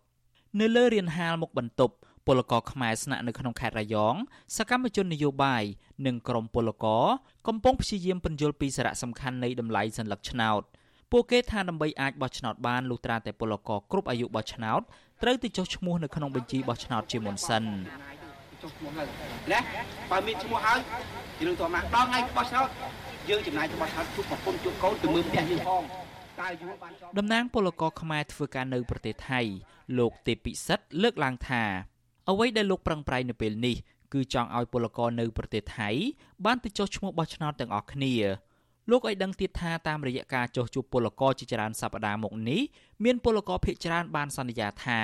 [0.60, 1.96] នៅលើរានហាលមុខបន្ទប់
[2.28, 4.16] ពលករខ្មែរស្នាក់នៅក្នុងខេត្តរយង
[4.58, 5.64] សកម្មជននយោបាយ
[6.06, 7.06] និងក្រុមពលករ
[7.48, 10.62] កំពុងព្យាយាមពន្យល់ពីសារៈសំខាន់នៃតម្លៃសัญลักษณ์ឆ្នោត
[11.12, 14.82] ពួកគេថាដើម្បីអាចបោះឆ្នោតបានលុះត្រាតែពលករគ្រប់អាយុបោះឆ្នោត
[15.22, 17.64] ត្រូវទៅចុះឈ្មោះនៅក្នុងបញ្ជីបោះឆ្នោតជាមុនសិន
[18.63, 19.09] ចុះឈ្មោះហើយ
[19.53, 19.61] ណា
[20.11, 20.79] បើមានឈ្មោះហើយ
[21.41, 22.69] យើងទៅមកដល់ថ្ងៃបោះឆ្នោត
[23.29, 25.83] យើងចំណាយទៅបោះឆ្នោតជួបប្រពន្ធជួបកូនទៅមើលផ្ទះយើងផង
[26.41, 29.41] តើយួរបានតំណាងពលករខ្មែរធ្វើការនៅប្រទេសថៃ
[29.99, 31.63] លោកទេពិសិដ្ឋលើកឡើងថា
[32.31, 33.77] អ្វីដែលលោកប្រឹងប្រែងនៅពេលនេះ
[34.13, 35.89] គឺចង់ឲ្យពលករនៅប្រទេសថៃ
[36.45, 38.15] បានទៅចុះឈ្មោះបោះឆ្នោតទាំងអស់គ្នា
[38.91, 42.63] លោកឲ្យដឹងទៀតថាតាមរយៈការចុះជួបពលករជាច្រើនសប្តាហ៍មកនេះ
[43.05, 45.01] មានពលករភៀសច្រើនបានសន្យាថា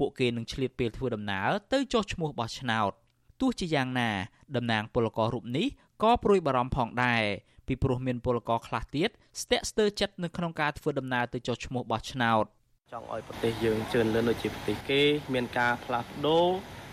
[0.00, 2.92] ពួកគេនឹងឆ្លៀតពេលធ្វើដំណើរទៅចុះឈ្មោះបោះឆ្នោត
[3.40, 4.10] ទោះជាយ៉ាងណា
[4.56, 5.66] តំណាងពលកររូបនេះ
[6.02, 7.22] ក៏ព្រួយបារម្ភផងដែរ
[7.66, 9.08] ពីព្រោះមានពលករខ្លះទៀត
[9.42, 12.44] ស្ទាក់ស្ទើរចិត្តនៅក្នុងការធ្វើដំណើរទៅចុះឈ្មោះបោះឆ្នោត
[12.92, 15.02] ចង់ឲ្យប្រទេសយើងជឿនលឿនដូចជាប្រទេសគេ
[15.34, 16.46] មានការផ្លាស់ប្ដូរ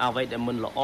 [0.04, 0.82] អ្វីដែលមិនល្អ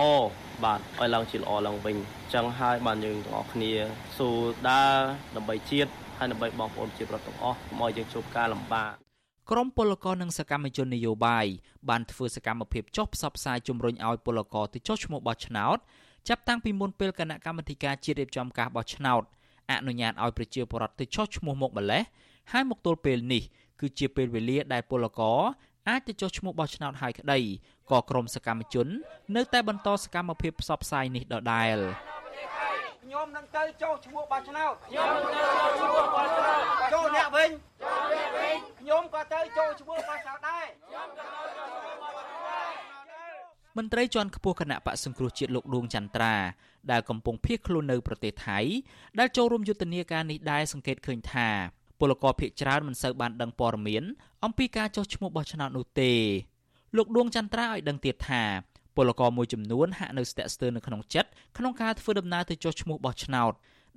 [0.64, 1.96] បាទឲ្យឡើងជាល្អឡើងវិញ
[2.34, 3.72] ចឹងហើយបានយើងទាំងអស់គ្នា
[4.18, 4.30] ស៊ូ
[4.70, 4.96] ដើរ
[5.36, 8.92] ដើម្បីជាតិហើយដើម្បីបងប្អូនជាប្រវត្តិទាំងអស់កុំឲ្យយើងជួបការលំបាក
[9.52, 11.46] ក្រមពលករនិងសកម្មជននយោបាយ
[11.90, 15.78] បានធ្វើសកម្មភាពចុះផ្សព្វផ្សាយជំរុញឲ្យពលករទៅចុះឈ្មោះបោះឆ្នោត
[16.28, 19.24] ចាប់តាំងពីមុនពេលគណៈកម្មាធិការជាតិរៀបចំការបោះឆ្នោត
[19.72, 22.04] អនុញ្ញាតឲ្យប្រជាពលរដ្ឋទៅចុះឈ្មោះមកម្លេះ
[22.52, 23.44] ហើយមកទល់ពេលនេះ
[23.80, 25.40] គឺជាពេលវេលាដែលពលករ
[25.90, 27.40] អាចទៅចុះឈ្មោះបោះឆ្នោតហើយក្តី
[27.92, 28.88] ក៏ក្រមសកម្មជន
[29.36, 31.78] នៅតែបន្តសកម្មភាពផ្សព្វផ្សាយនេះដដែល
[33.14, 36.62] ខ្ញុំនឹងទៅចុះឈ្មោះបោះឆ្នោតខ្ញុំនឹងទៅចុះឈ្មោះបោះឆ្នោត
[36.94, 37.50] ចូលអ្នកវិញ
[37.84, 42.74] ចូលអ្នកវិញខ្ញុំក៏ទៅចុះឈ្មោះបោះឆ្នោតដែរខ្ញុំក៏ទៅចុះឈ្មោះបោះឆ្នោត
[43.78, 46.36] មន្ត្រីជាន់ខ្ពស់គណៈបកសង្គ្រោះជាតិលោកដួងចន្ទ្រា
[46.92, 48.60] ដែលកំពុងភៀសខ្លួននៅប្រទេសថៃ
[49.20, 51.50] ដែលចូលរួមយុទ្ធនាការនេះដែរសង្កេតឃើញថា
[52.00, 54.04] ពលករភៀសច្រើនមិនសូវបានដឹងព័ត៌មាន
[54.46, 56.14] អំពីការចុះឈ្មោះបោះឆ្នោតនោះទេ
[56.98, 58.44] លោកដួងចន្ទ្រាឲ្យដឹងទៀតថា
[58.97, 61.29] ពលករមួយចំនួនហាក់នៅស្ទាក់ស្ទើរនៅក្នុងចិត្ត
[61.59, 63.53] ក្នុងការធ្វើដំណើរទៅចុះឈ្មោះបោះឆ្នោត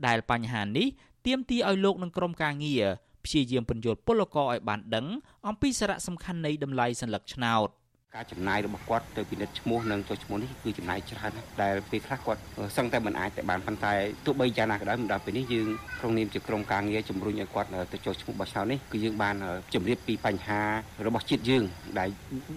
[0.08, 0.88] ដែលបញ្ហានេះ
[1.26, 2.86] ទាមទារឲ្យលោកនិងក្រុមការងារ
[3.26, 5.08] ព្យាយាមពន្យល់ពលករឲ្យបានដឹង
[5.48, 7.70] អំពីសារៈសំខាន់នៃតម្លៃសัญลักษณ์ឆ្នោត។
[8.17, 12.41] ការចំណាយរបស់គាត់ទៅពិនិត្យឈ្មោះនិងចុះឈ្មោះនេះគឺចំណាយច្រើនណាស់ដែលពេលខ្លះគាត់
[12.77, 13.93] សឹងតែមិនអាចតែបានប៉ុន្តែ
[14.27, 15.67] ទោះបីយ៉ាងណាក៏ដោយមកដល់ពេលនេះយើង
[15.99, 19.35] ក្នុងនាមជាក្រុមការងារជំរុញឲ្យគាត់ទៅចុះឈ្មោះបោះឆ្នោតនេះគឺយើងបាន
[19.75, 20.61] ជម្រាបពីបញ្ហា
[21.07, 21.65] របស់ជាតិយើង
[21.99, 22.09] ដែល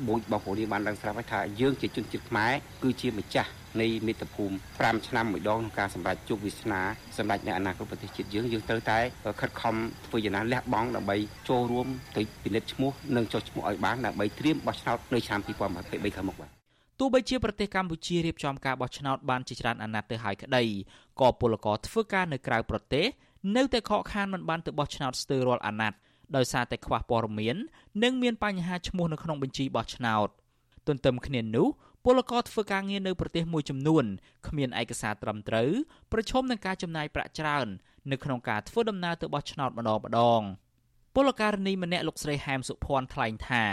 [0.08, 2.52] បងប្អូនយើងបានដឹងស្រាប់ហើយថាយើងជាជនជាតិខ្មែរ
[2.84, 3.50] គឺជាម្ចាស់
[3.82, 6.82] នៃមាតុភូមិ5ឆ្នាំមួយដងក្នុងការសម្រេចជោគវាសនា
[7.18, 9.00] សម្រេចនៅអនាគតប្រទេសជាតិយើងយើងត្រូវតែ
[9.42, 11.18] ខិតខំធ្វើយ៉ាងណាលះបង់ដើម្បី
[11.50, 16.50] ចូលរួមទៅពិនិត្យឈ្មោះនិងចុះឈ្មោះឲ្យបានដើម្បីត្រៀមបោះឆ្នោតនៅឆ្នាំ2023ខាងមុខបាទ
[17.00, 20.64] ទោះបីជាប្រទេសកម្ពុជារៀបចំការបោះឆ្នោតបានជាច្រើនអាណត្តិទៅហើយក្តី
[21.22, 23.06] ក៏ពលករធ្វើការនៅក្រៅប្រទេស
[23.56, 25.98] នៅតែខកខានមិនបានទៅបោះឆ្នោតស្ទើររាល់អាណត្តិ
[26.36, 27.56] ដោយសារតែខ្វះព័ត៌មាន
[28.04, 30.30] និងមានបញ្ហាឈ្មោះនៅក្នុងបញ្ជីបោះឆ្នោត
[30.88, 31.68] ទន្ទឹមគ្នានោះ
[32.06, 34.06] ពលករធ្វើការងារនៅប្រទេសមួយចំនួន
[34.48, 35.70] គ្មានឯកសារត្រឹមត្រូវ
[36.12, 37.68] ប្រឈមនឹងការចំណាយប្រាក់ច្រើន
[38.12, 40.42] នៅក្នុងការធ្វើដំណើរទៅបោះឆ្នោតម្ដងម្ដង
[41.16, 43.64] ពលករនីម្នាក់លោកស្រីហែមសុភ័ណ្ឌថ្លែងថា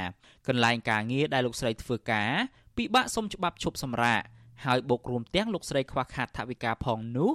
[0.48, 2.30] កន្លែងការងារដែលលោកស្រីធ្វើការ
[2.76, 4.22] ពិបាកសុំច្បាប់ឈប់សម្រាក
[4.64, 7.30] ហើយបូករួមទាំងលោកស្រីខ្វះខាតថវិកាផងនោះ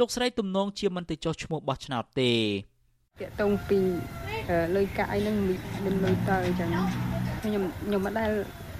[0.00, 2.32] លោកស្រីទំនងជាមិនទៅចុះឈ្មោះបោះឆ្នោតទេ
[3.20, 3.80] តាកតងពី
[4.76, 5.36] លុយកាក់អីហ្នឹង
[5.84, 6.70] មិនលុយទៅអញ្ចឹង
[7.42, 8.30] ខ្ញុំខ្ញុំមិនដែល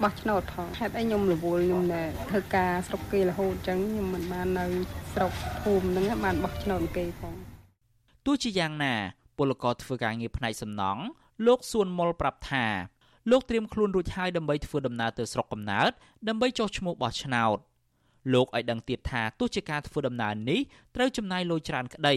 [0.03, 4.65] បោះឆ្នោតផងហេតុអីខ្ញុំរវល់ខ្ញុំតែធ្វើការស្រុកគេរហូតអញ្ចឹងខ្ញុំមិនបាននៅ
[5.13, 5.31] ស្រុក
[5.61, 7.35] ភូមិហ្នឹងបានបោះឆ្នោតគេផង
[8.25, 8.95] ទោះជាយ៉ាងណា
[9.37, 11.01] ពលករធ្វើការងារផ្នែកសំណង់
[11.47, 12.65] លោកសួនមុលប្រាប់ថា
[13.31, 15.91] លោកត្រៀមខ្លួនរួចហើយដើម្បីធ្វើដំណើរទៅស្រុកកំណើត
[16.27, 17.57] ដើម្បីចុះឈ្មោះបោះឆ្នោត
[18.33, 20.59] លោកឲ្យដឹងទៀតថាទោះជាការធ្វើដំណើរនេះ
[20.95, 22.15] ត្រូវចំណាយលុយច្រើនក្តី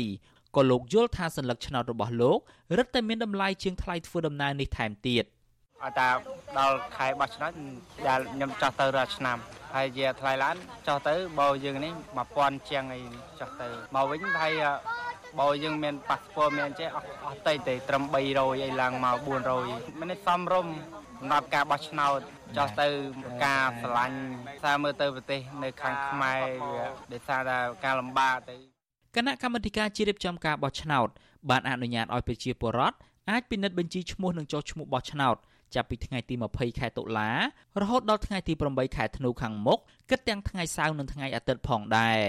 [0.56, 2.38] ក៏លោកយល់ថាសញ្ញាឆ្នោតរបស់លោក
[2.78, 5.24] រឹតតែមានតម្លៃជាងថ្លៃធ្វើដំណើរនេះថែមទៀត។
[5.82, 6.08] ឲ្យតា
[6.58, 7.52] ដល់ខែបោះឆ្នោត
[8.08, 9.38] ដែលខ្ញុំចោះទៅរាល់ឆ្នាំ
[9.74, 10.56] ហើយជាថ្លៃឡាន
[10.88, 11.92] ចោះទៅបើយើងនេះ
[12.30, 13.00] 1000ជាងអី
[13.40, 14.52] ចោះទៅមកវិញហើយ
[15.40, 19.16] បើយើងមានប៉ាសពតមានចេះអស់អស់តិចទេត្រឹម300អីឡើងមក
[19.58, 20.72] 400មិនសមរម្យ
[21.20, 22.18] សម្រាប់ការបោះឆ្នោត
[22.56, 22.88] ចោះទៅ
[23.44, 24.18] ការឆ្លាញ់
[24.62, 28.54] សារមើលទៅប្រទេសនៅខាងខ្មែរវាដោយសារតែការលំបាកទៅ
[29.16, 31.08] គណៈកម្មាធិការជាតិរៀបចំការបោះឆ្នោត
[31.50, 32.96] បានអនុញ្ញាតឲ្យប្រជាពលរដ្ឋ
[33.30, 35.36] អាចពិនិត្យបញ្ជីឈ្មោះនិងចុះឈ្មោះបោះឆ្នោត
[35.74, 37.30] ចាប់ពីថ្ងៃទី20ខែតុលា
[37.80, 39.78] រហូតដល់ថ្ងៃទី8ខែធ្នូខាងមុខ
[40.10, 42.20] គិតទាំងថ្ងៃសៅរ៍និងថ្ងៃអាទិត្យផងដែរ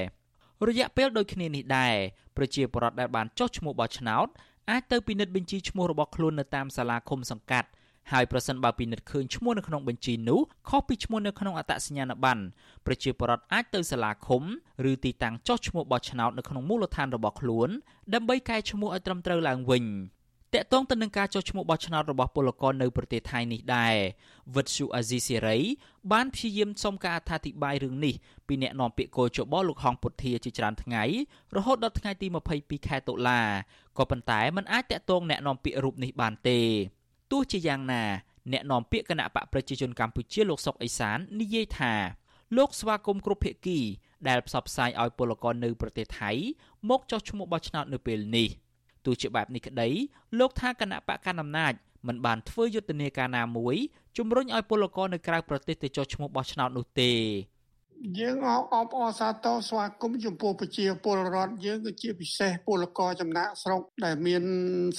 [0.67, 1.95] រយៈពេលដូចគ្នានេះដែរ
[2.37, 4.27] ប្រជាពលរដ្ឋដែលបានចុះឈ្មោះបោះឆ្នោត
[4.69, 7.69] អាចទៅពិនិត្យបញ្ជីឈ្មោះរបស់ខ្លួននៅតាមសាលាឃុំសង្កាត់
[8.11, 12.43] ហើយប្រសិនបើពិនិត្យឃើញឈ្មោះនៅក្នុងបញ្ជីនោះខុសពីឈ្មោះនៅក្នុងអត្តសញ្ញាណប័ណ្ណ
[12.85, 14.43] ប្រជាពលរដ្ឋអាចទៅសាលាឃុំ
[14.89, 17.69] ឬទីតាំងចុះឈ្មោះបោះឆ្នោតនៅក្នុងមូលដ្ឋានរបស់ខ្លួន
[18.13, 19.83] ដើម្បីកែឈ្មោះឲ្យត្រឹមត្រូវឡើងវិញ។
[20.55, 23.95] តកតងទៅនឹងការចុះឈ្មោះបោះឆ្នោតរបស់ពលករនៅប្រទេសថៃនេះដែរ
[24.55, 25.57] វិទ្យុអាស៊ីសេរី
[26.11, 28.15] បានព្យាយាមសុំការអធិប្បាយរឿងនេះ
[28.47, 31.03] ពីអ្នកនាំពាក្យកោជបលោកហងពុធាជាច្រើនថ្ងៃ
[31.55, 32.27] រហូតដល់ថ្ងៃទី
[32.57, 33.41] 22ខែតុលា
[33.97, 36.59] ក៏ប៉ុន្តែมันអាចតកតងអ្នកនាំពាក្យរូបនេះបានទេ
[37.31, 38.03] ទោះជាយ៉ាងណា
[38.51, 41.93] អ្នកនាំពាក្យគណៈបកប្រជាជនកម្ពុជាលោកសុកអេសាននិយាយថា
[42.57, 43.79] លោកស្វាគមន៍គ្រប់ភាគី
[44.27, 46.31] ដែលផ្សព្វផ្សាយឲ្យពលករនៅប្រទេសថៃ
[46.89, 48.68] មកចុះឈ្មោះបោះឆ្នោតនៅពេលនេះទោះ
[49.21, 49.89] ជាបែបនេះក្តី
[50.39, 51.73] លោកថាគណៈបកកណ្ដាលអំណាច
[52.07, 53.75] មិនបានធ្វើយុទ្ធនាការណាមួយ
[54.17, 57.11] ជំរុញឲ្យពលករនៅក្រៅប្រទេសទៅចុះឈ្មោះបោះឆ្នោតនោះទេ
[58.19, 64.43] យើងអបអបអសាទរស្វាគមន៍ចំពោះប្រជាពលរដ្ឋយើងគឺជាពិសេសពលករចំណាក់ស្រុកដែលមាន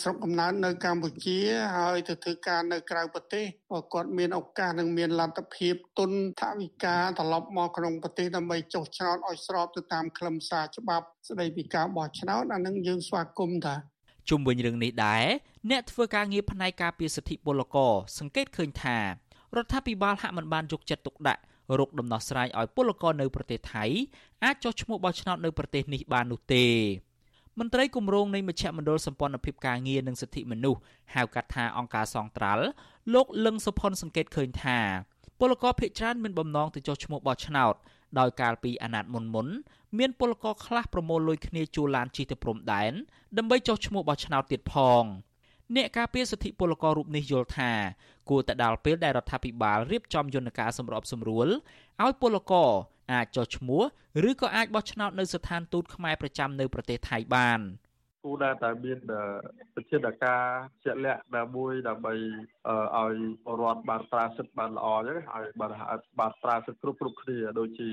[0.00, 1.38] ស្រុកកំណើតនៅកម្ពុជា
[1.76, 13.76] ហើយទៅធ្វើការនៅក្រៅប្រទេសបើគាត់មានឱកាសនិងមានលទ្ធភាពទុនថវិកាត្រឡប់មកក្នុងប្រទេសដើម្បីចុះឆ្នោតឲ្យស្របទៅតាមខ្លឹមសារច្បាប់ស្តីពីការបោះឆ្នោតអានឹងយើងស្វាគមន៍ថា
[14.30, 15.24] ជុំវិញរឿងនេះដែរ
[15.70, 18.98] អ្នកធ្វើការងារផ្នែកការពារសិទ្ធិពលករសង្កេតឃើញថា
[19.56, 21.42] រដ្ឋាភិបាលហាក់មិនបានយកចិត្តទុកដាក់
[21.78, 23.84] រកដំណោះស្រាយឲ្យពលករនៅប្រទេសថៃ
[24.44, 26.66] អាចចុះឈ្មោះបោះឆ្នោតនៅប្រទេសនេះបាននោះទេ
[27.58, 30.80] មន្ត្រីគម្រោងនៃមជ្ឈមណ្ឌលសម្ព័ន្ធភាពការងារនិងសិទ្ធិមនុស្ស
[31.14, 32.64] ហៅកាត់ថាអង្គការសង្ត្រាល់
[33.14, 34.78] លោកលឹងសុផុនសង្កេតឃើញថា
[35.40, 37.74] ពលករភៀកច្រើនមានបំណងទៅចុះឈ្មោះបោះឆ្នោត
[38.18, 39.46] ដោយកាលពីអាណត្តិមុនមុន
[39.98, 42.92] មានពលករខ្លះប្រមូលលុយគ្នាជួលឡានជិះទៅព្រំដែន
[43.38, 45.04] ដើម្បីចុះឈ្មោះបោះឆ្នោតទៀតផង
[45.76, 47.72] អ្នកការពារសិទ្ធិពលកររូបនេះយល់ថា
[48.28, 51.48] គួរតែដល់ពេលដែលរដ្ឋាភិបាលរៀបចំយន្តការសម្របសម្រួល
[52.02, 52.70] ឲ្យពលករ
[53.12, 53.82] អាចចុះឈ្មោះ
[54.28, 57.60] ឬក៏អាចបោះឆ្នោតនៅស្ថានទូតខ្មែរប្រចាំនៅប្រទេសថៃបាន។
[58.22, 58.98] គូដែលតែមាន
[59.76, 60.42] វិធានការ
[60.84, 63.14] ជាក់លាក់ដែលមួយដើម្បីឲ្យ
[63.60, 65.72] រដ្ឋបានប្រើសិទ្ធិបានល្អអញ្ចឹងឲ្យបាន
[66.20, 67.90] បានប្រើសិទ្ធិគ្រប់គ្រប់គ្នាដូចជា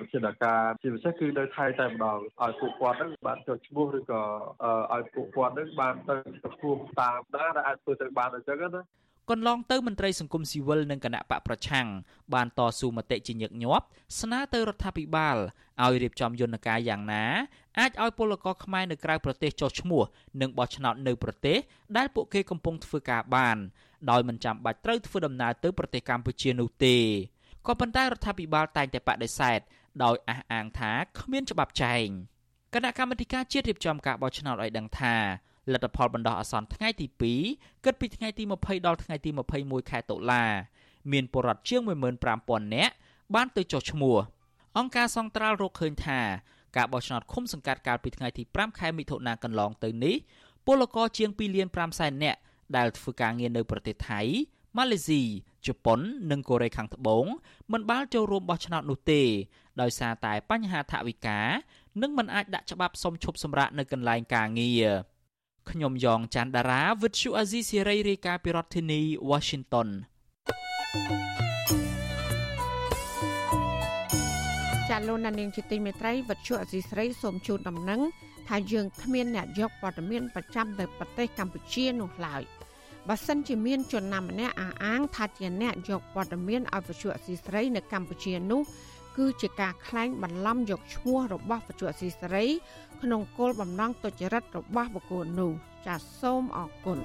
[0.00, 4.22] វិធានការជាពិសេសគឺនៅថៃតែម្ដងឲ្យពួកគាត់ហ្នឹងបានចុះឈ្មោះឬក៏
[4.94, 8.82] ឲ្យពួកគាត់ហ្នឹងបានទៅទទួលតាមដែរដែលអាចធ្វើទៅបានអញ្ចឹងណា
[9.30, 11.86] កន្លងទៅមន្ត្រីសង្គមស៊ីវិលនិងគណៈបកប្រឆាំង
[12.34, 13.86] បានតស៊ូមតិជាញឹកញាប់
[14.20, 15.36] ស្នើទៅរដ្ឋាភិបាល
[15.82, 17.24] ឲ្យរៀបចំយន្តការយ៉ាងណា
[17.78, 20.02] អាចឲ្យពលករខ្មែរនៅក្រៅប្រទេសចុះឈ្មោះ
[20.40, 21.58] និងបោះឆ្នោតនៅប្រទេស
[21.96, 23.56] ដែលពួកគេកំពុងធ្វើការបាន
[24.10, 26.96] ដោយមិនចាំបាច់ត្រូវធ្វើដំណើរទៅប្រទេសកម្ពុជានោះទេ
[27.66, 29.60] ក៏ប៉ុន្តែរដ្ឋាភិបាលតែងតែបដិសេធ
[30.04, 32.06] ដោយអះអាងថាគ្មានច្បាប់ចែង
[32.74, 35.16] គណៈកម្មាធិការជាតិរៀបចំការបោះឆ្នោតឲ្យដឹងថា
[35.70, 37.06] លទ្ធផលបណ្ដោះអាសន្នថ្ងៃទី
[37.46, 40.44] 2គិតពីថ្ងៃទី20ដល់ថ្ងៃទី21ខែតុលា
[41.12, 41.82] មានពលរដ្ឋជាង
[42.28, 42.94] 15000នាក់
[43.34, 44.16] បានទៅចុះឈ្មោះ
[44.78, 46.20] អង្គការសង្ត្រាល់រកឃើញថា
[46.76, 50.16] ការបោះឆ្នោតឃុំសង្កាត់កាលពីថ្ងៃទី5ខែមិថុនាកន្លងទៅនេះ
[50.66, 52.38] ពលករជាង2លាន5សែននាក់
[52.76, 54.20] ដែលធ្វើការងារនៅប្រទេសថៃ
[54.76, 55.22] ម៉ាឡេស៊ី
[55.66, 56.00] ជប៉ុន
[56.30, 57.24] និងកូរ៉េខាងត្បូង
[57.72, 59.22] មិនបានចូលរួមបោះឆ្នោតនោះទេ
[59.80, 61.40] ដោយសារតែបញ្ហាថវិកា
[62.02, 64.88] និងមិនអាចដាក់ច្បាប់សុំឈប់សម្រាកនៅកន្លែងការងារ
[65.70, 69.00] ខ្ញុំយ៉ងច័ន្ទដារាវិទ្យុអាស៊ីសេរីរាយការណ៍ពីរដ្ឋធានី
[69.30, 69.88] Washington
[74.88, 78.00] ចាលោកនាងជាទីមេត្រីវិទ្យុអាស៊ីសេរីសូមជូនដំណឹង
[78.48, 82.42] ថាយើងគ្មានអ្នកយកព័ត៌មានប្រចាំទៅប្រទេសកម្ពុជានោះឡើយ
[83.08, 88.62] បើសិនជាមានជនណាម្នាក់អះអាងថាជាអ្នកយកព័ត៌មានឲ្យវិទ្យុអាស៊ីសេរីនៅកម្ពុជានោះ
[89.16, 92.46] គឺជាការក្លែងបន្លំយកឈ្មោះរបស់វិទ្យុអស៊ីសេរី
[93.02, 95.52] ក្នុងគោលបំណងទុច្ចរិតរបស់បុគ្គលនោះ
[95.86, 96.98] ចាសសូមអរគុណ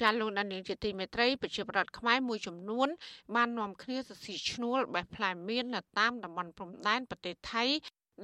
[0.00, 2.88] ចាលោកដានីងជាទីមេត្រីប្រជាប្រដ្ឋខ្មែរមួយចំនួន
[3.36, 7.64] បាននាំគ្នាសរស៊ីឈ្នួលបេះផ្លែមៀននៅតាមតំបន់ព្រំដែនប្រទេសថៃ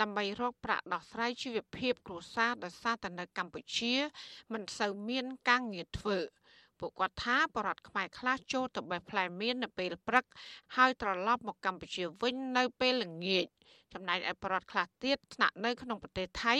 [0.00, 3.94] ដើម្បីរកប្រាក់ដោះស្រាយជីវភាពគ្រួសារដោយសារតែនៅកម្ពុជា
[4.52, 6.18] មិនសូវមានការងារធ្វើ
[6.82, 10.24] ពួកគាត់ថាបរដ្ឋខ្មែរខ្លះចូលទៅបេះផ្លែមៀននៅពេលព្រឹក
[10.76, 13.46] ហើយត្រឡប់មកកម្ពុជាវិញនៅពេលល្ងាច
[13.92, 16.54] ចំណែកឯបរដ្ឋខ្លះទៀតស្នាក់នៅក្នុងប្រទេសថៃ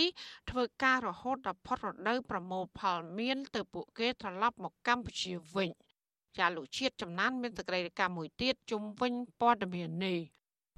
[0.50, 5.70] ធ្វើការរហូតដល់ផុតរដូវប្រមូលផលមៀនទៅពួកគេត្រឡប់មកកម្ពុជាវិញ
[6.38, 10.18] ចាលោកជាតិចំណានមានសេចក្តីរាយការណ៍មួយទៀតជុំវិញព័ត៌មាននេះ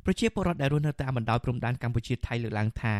[0.04, 2.94] ប្រជាពលរដ្ឋដែលរស់នៅតាមបណ្ដោយព្រំដែនកម្ពុជាថៃលើកឡើងថា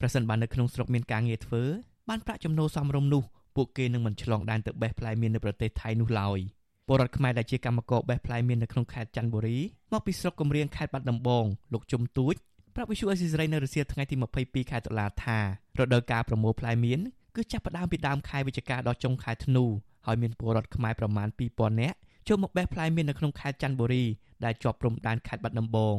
[0.00, 1.62] ប្រសិនបើនៅក្នុងស្រុកមានការងារធ្វើ
[2.08, 3.24] បានប្រាក់ចំណូលសមរម្យនោះ
[3.56, 6.38] ពួកគេនឹងមិនឆ្លងដែនទៅបេះផ្លែមៀននៅប្រទេសថៃនោះឡើយ
[6.86, 9.58] ពលរដ្ឋខ្មែរដែលជាកម្មករបេះផ្លែមៀននៅក្នុងខេត្តច័ន្ទបុរី
[9.92, 12.34] មកពីស្រុកគំរៀងខេត្តបាត់ដំបងលោកជុំទួច
[12.74, 15.38] ប្រាប់វិសុអេស៊ីសរ៉ៃនៅរសៀលថ្ងៃទី22ខែតុលាថា
[15.78, 17.00] រដូវកាលប្រមូលផ្លែមៀន
[17.36, 19.64] គឺចាប់ផ្ដើមពីដើមខែវិច្ឆិកាដល់ចុងខែធ្នូ
[20.06, 21.96] ហើយមានពលរដ្ឋខ្មែរប្រមាណ2000នាក់
[22.28, 24.04] ចូលមកបេះផ្លែមៀននៅក្នុងខេត្តច័ន្ទបុរី
[24.44, 25.96] ដែលជាប់ព្រំដែនខេត្តបាត់ដំបង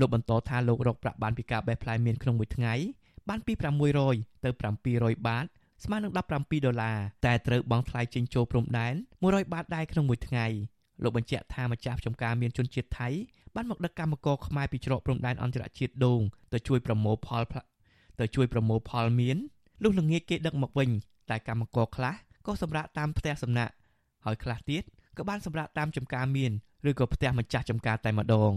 [0.00, 2.74] លោកបន្តថាលោករកប្រាក់បានពីការបេះផ្លែមៀនក្នុងមួយថ្ងៃ
[3.28, 3.52] បានពី
[3.98, 4.50] 600ទៅ
[4.88, 5.46] 700បាត
[5.82, 6.18] ស្មើនឹង17
[6.66, 10.46] ដុល្លារតែត្រូវបង់ថ្លៃចេញចូលព្រំដែន100បាតដែរក្នុងមួយថ្ងៃ
[11.02, 13.08] លោកបញ្ជាក់ថាម្ចាស់ចំការមានជនជាតិថៃ
[13.54, 16.20] បានមកដឹកកម្មករខ្មែរពីច្រកព្រំដែនអន្តរជាតិដូង
[16.52, 17.42] ទៅជួយប្រមូលផល
[18.20, 19.36] ទៅជួយប្រមូលផលមាន
[19.82, 20.90] លុះល្ងាចគេដឹកមកវិញ
[21.30, 22.14] តែកម្មករខ្លះ
[22.46, 23.72] ក៏សម្រាកតាមផ្ទះសំណាក់
[24.24, 24.82] ហើយខ្លះទៀត
[25.16, 26.52] ក៏បានសម្រាកតាមចំការមាន
[26.88, 28.52] ឬក៏ផ្ទះម្ចាស់ចំការតែម្ដង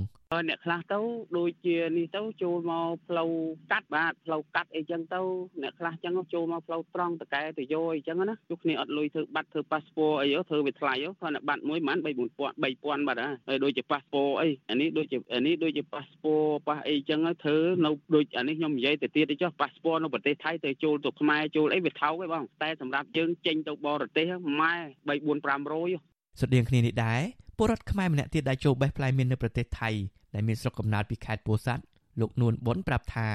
[0.49, 0.99] អ្នកខ្លះទៅ
[1.37, 3.29] ដូចជានេះទៅចូលមកផ្លូវ
[3.71, 5.21] កាត់បាទផ្លូវកាត់អីចឹងទៅ
[5.61, 24.25] អ្នកខ្លះចឹងចូលមកផ្លូវត្រង់តកែទៅយោអីចឹងណាជួគ្នាអត់លុយធ្វើបាត់ធ្វើប៉ាសពតអីធ្វើវាថ្លៃគាត់បាត់មួយប្រហែល3 4000 3000បាត់ហើយដូចជាប៉ាសពតអីអានេះដូចជាអានេះដូចជាប៉ាសពតប៉ាសអីចឹងធ្វើនៅដូចអានេះខ្ញុំនិយាយទៅទៀតទៅចុះប៉ាសពតនៅប្រទេសថៃទៅចូលទៅខ្មែរចូលអីវាថោកឯងបងតែសម្រាប់យើងចេញទៅបរទេស
[24.59, 24.73] ម៉ែ
[25.07, 29.89] 3 4 500ស្រដៀងគ្នានេះដែរ ពលរដ្ឋខ្មែរម្នាក់ទៀតដែលចូលបេះផ្លែមៀននៅប្រទេសថៃ
[30.33, 31.83] ដែលមានស្រុកកំណើតពីខេត្តពោធិ៍សាត់
[32.19, 33.29] លោកនួនប៊ុនប្រាប់ថា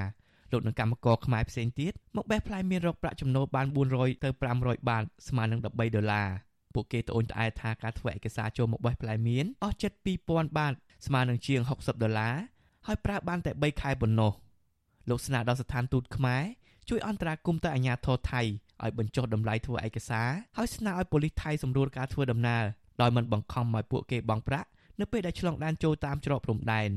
[0.53, 5.66] លោកនឹងកម្មករខ្មែរផ្សេងទៀតមកបេះផ្លែមៀនរកប្រាក់ចំណូលបាន400ទៅ500បាតស្មើនឹង13
[5.97, 6.29] ដុល្លារ
[6.75, 9.93] ពួកគេត្អូញត្អែថាការធ្វើឯកសារចូលមកបេះផ្លែមៀនអស់ជិត
[10.25, 10.73] 2000បាត
[11.07, 12.37] ស្មើនឹងជាង60ដុល្លារ
[12.87, 14.33] ហើយប្រើបានតែ3ខែប៉ុណ្ណោះ
[15.09, 16.43] លោកស្នើដល់ស្ថានទូតខ្មែរ
[16.89, 18.41] ជួយអន្តរាគមន៍ទៅអាជ្ញាធរថៃ
[18.83, 22.64] ឲ្យបញ្ចុះតម្លៃធ្វើឯកសារហើយស្នើឲ្យប៉ូលីសថៃសម្រួលការធ្វើដំណើរ
[23.03, 24.68] ដោយមិនបង្ខំឲ្យពួកគេបង់ប្រាក់
[25.01, 26.90] នៅពេលដែលឆ្លងដែនចូលតាមច្រកព្រំដែន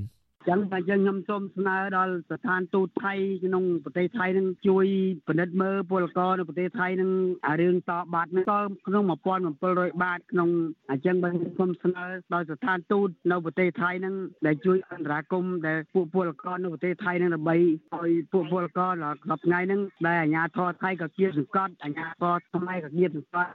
[0.50, 3.14] ចឹងតែយើងខ្ញុំសូមស្នើដល់ស្ថានទូតថៃ
[3.46, 4.86] ក្នុងប្រទេសថៃនឹងជួយ
[5.28, 7.12] ពិនិត្យមើលពលករនៅប្រទេសថៃនឹង
[7.48, 9.04] អារឿងតបាត់នេះក៏ក្នុង
[9.50, 10.50] 1700បាតក្នុង
[10.90, 23.52] អញ្ចឹងបើខ្ញុំស្នើដល់ស្ថានទូតនៅប្រទេសថៃនឹងដែលជួយអន្តរាគមន៍ដែលពួកពលករនៅប្រទេសថៃនឹងដើម្បីឲ្យពួកពលករដល់ថ្ងៃហ្នឹងដែលអាជ្ញាធរថៃក៏គៀបសង្កត់អាជ្ញាធរខ្មែរក៏គៀបសង្កត់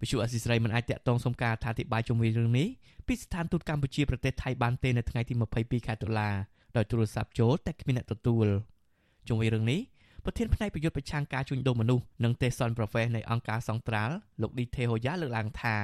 [0.00, 2.68] វិសុអសីស្រីមិនអាចតាក់ទងសុំការអធិប្បាយជុំវិញរឿងនេះ
[3.06, 6.28] ពីស្ថានទូតកម្ពុជាប្រទេសថៃបានទេនៅថ្ងៃទី22ខែតុលា
[6.76, 8.46] ដោយទូរស័ព្ទចូលតែគ្មានអ្នកទទួល
[9.28, 9.80] ជុំវិញរឿងនេះ
[10.24, 15.76] ប្រធានផ្នែកប្រយុទ្ធប្រឆាំងការជួញដូរមនុស្សនិងទេសនប្រវេសនៃអង្គការសង្ត្រាល់លោកឌីថេហូយ៉ាលើកឡើងថា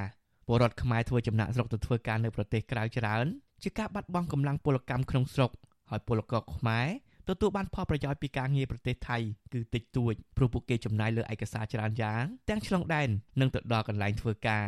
[0.47, 3.27] ពលរដ្ឋខ្មែរធ្វើចំណាក់ស្រុកទៅធ្វើការនៅប្រទេសក្រៅច្រើន
[3.63, 5.51] ជាការបាត់បង់កម្លាំងពលកម្មក្នុងស្រុក
[5.91, 6.87] ហើយពលករខ្មែរ
[7.29, 9.19] ទទួលបានផលប្រយោជន៍ពីការងារប្រទេសថៃ
[9.53, 13.09] គឺតិចតួចព្រោះពួកគេចំណាយលើឯកសារច្រើនយ៉ាងទាំងឆ្លងដែន
[13.41, 14.67] និងទៅដល់កន្លែងធ្វើការ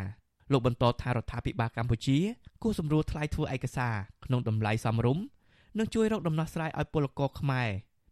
[0.53, 2.19] លោកបន្តថារដ្ឋាភិបាលកម្ពុជា
[2.63, 3.95] គួរសម្រួលថ្លៃធ្វើឯកសារ
[4.25, 5.25] ក្នុងតម្លៃសមរម្យ
[5.79, 7.69] និងជួយរកដំណោះស្រាយឲ្យពលករខ្មែរ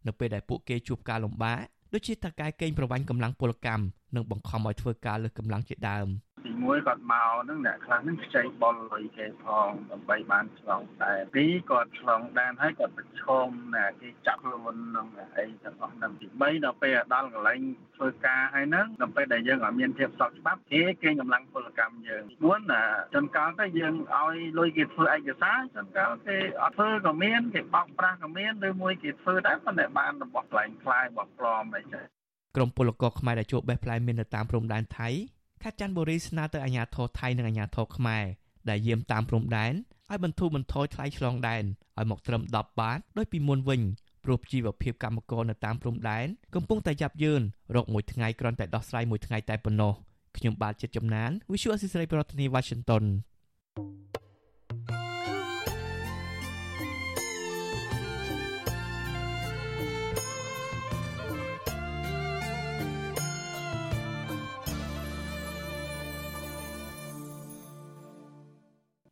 [0.07, 1.59] នៅពេលដែលពួកគេជួបការលំបាក
[1.93, 3.83] ដូចជាតកែកេងប្រវ័ញ្ចកម្លាំងពលកម្ម
[4.15, 6.07] និងបង្ខំឲ្យធ្វើការលើសកម្លាំងជាដើម។
[6.43, 15.07] ទី1គាត់មកហ្នឹងអ្នកខ្លះហ្នឹងខ្ចីបុលលុយគេផងដើម្បីបានឆ្លងដែនទីគាត់ឆ្លងដែនហើយគាត់ប្រឈមណាគេចាប់ខ្លួននឹង
[15.37, 17.61] អីទាំងអស់ហ្នឹងទី3ដល់ពេលដល់កន្លែង
[17.95, 22.83] ធ្វើការហើយហ្នឹងដល់ពេលដែលយើងអត់មានភាពស្របច្បាប់គេគេកម្លាំងពលកម្មយើង4ណា
[23.15, 32.05] ចន្ទកាលទៅយើងឲ្យលុយគេធ្វើឯកសារចន្ទកាលគេអត់ធ្វើក៏មានគេបោកប្រាស់ក៏មានឬមួយគេធ្វើដែរប៉ុន្តែបានរបស់ខ្លែងខ្លាយរបស់ប្លំអីចឹង
[32.55, 35.09] ក្រុមពលករខ្មែរដែលជួបបេះផ្លែមាននៅតាមព្រំដែនថៃ
[35.63, 38.23] ខេត្តច័ន្ទបុរីស្នើទៅអាជ្ញាធរថៃនិងអាជ្ញាធរខ្មែរ
[38.69, 39.73] ដែលយាមតាមព្រំដែន
[40.11, 41.63] ឲ្យបន្ធូរបន្ថយថ្លៃឆ្លងដែន
[41.97, 43.81] ឲ្យមកត្រឹម10បាតដោយពីមុនវិញ
[44.23, 47.41] ព្រោះជីវភាពកម្មករនៅតាមព្រំដែនកំពុងតែយ៉ាប់យ៉ឺន
[47.75, 49.93] រកមួយថ្ងៃគ្រាន់តែដោះស្រាយមួយថ្ងៃតែប៉ុណ្ណោះ
[50.37, 53.03] ខ្ញុំបាទចិត្តចំណាន Visual Assisray ប្រធានាទី Washington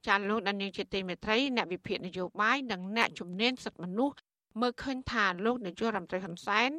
[0.08, 4.16] ចាលោកដានីងជាទីមេត្រីអ្នកវិភាគនយោបាយនិងអ្នកជំនាញសិទ្ធិមនុស្ស
[4.62, 6.70] មើលឃើញថាលោកនាយករដ្ឋមន្ត្រីហ៊ុនសែន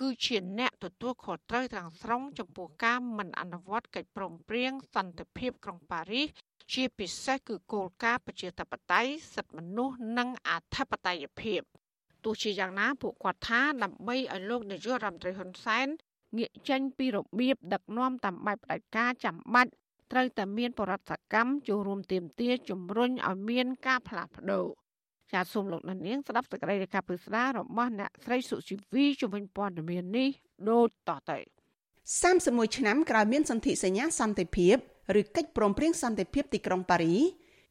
[0.00, 6.28] គឺជាអ្នកទទួលខុសត្រូវទាំងស្រុងចំពោះការមិនអនុវត្តកិច្ចព្រមព្រៀងសន្តិភាពក្រុងប៉ារីស
[6.72, 11.60] ជាពិសេសគឺគោលការណ៍ប្រជាធិបតេយ្យសិទ្ធិមនុស្សនិងអធិបតេយ្យភាព
[12.24, 15.86] ទោះជាយ៉ាងណាពួកគាត់ថាដើម្បីឲ្យលោកនាយករដ្ឋមន្ត្រីហ៊ុនសែន
[16.38, 19.72] ងាកចេញពីរបៀបដឹកនាំតាមបែបផ្ដាច់ការចាំបាច់
[20.12, 24.66] ត្រូវតែមានបរិបទកម្មចូលរួមទៀមទាជំរុញឲ្យមានការផ្លាស់ប្ដូរ
[25.32, 30.28] ចាសសូមលោកនាងស្ដាប់សេចក្តីរាយការណ៍ពិស្ដាររបស់អ្នកស្រីសុជីវីជំនាញព័ត៌មាននេះ
[30.70, 31.38] ដូចតទៅ
[32.06, 34.76] 31ឆ្នាំក្រោយមានសន្ធិសញ្ញាសន្តិភាព
[35.20, 37.16] ឬកិច្ចព្រមព្រៀងសន្តិភាពទីក្រុងប៉ារី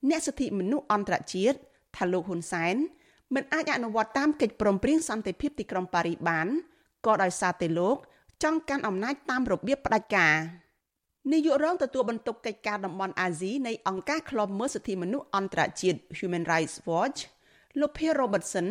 [0.09, 1.57] អ្នកសិទ្ធិមនុស្សអន្តរជាតិ
[1.95, 2.75] ថាលោកហ៊ុនសែន
[3.35, 6.47] មិនអាចអនុវត្តតាមកិច្ចព្រមព្រៀងសន្តិភាពទីក្រុងប៉ារីបាន
[7.05, 7.97] ក៏ដោយសារតែលោក
[8.43, 10.35] ចង់កាន់អំណាចតាមរបៀបផ្ដាច់ការ
[11.33, 17.19] នាយករងទទួលបន្ទុកកិច្ចការតំបន់អាស៊ីនៃអង្គការឃ្លាំមើលសិទ្ធិមនុស្សអន្តរជាតិ Human Rights Watch
[17.79, 18.67] លោក Pierre Robertson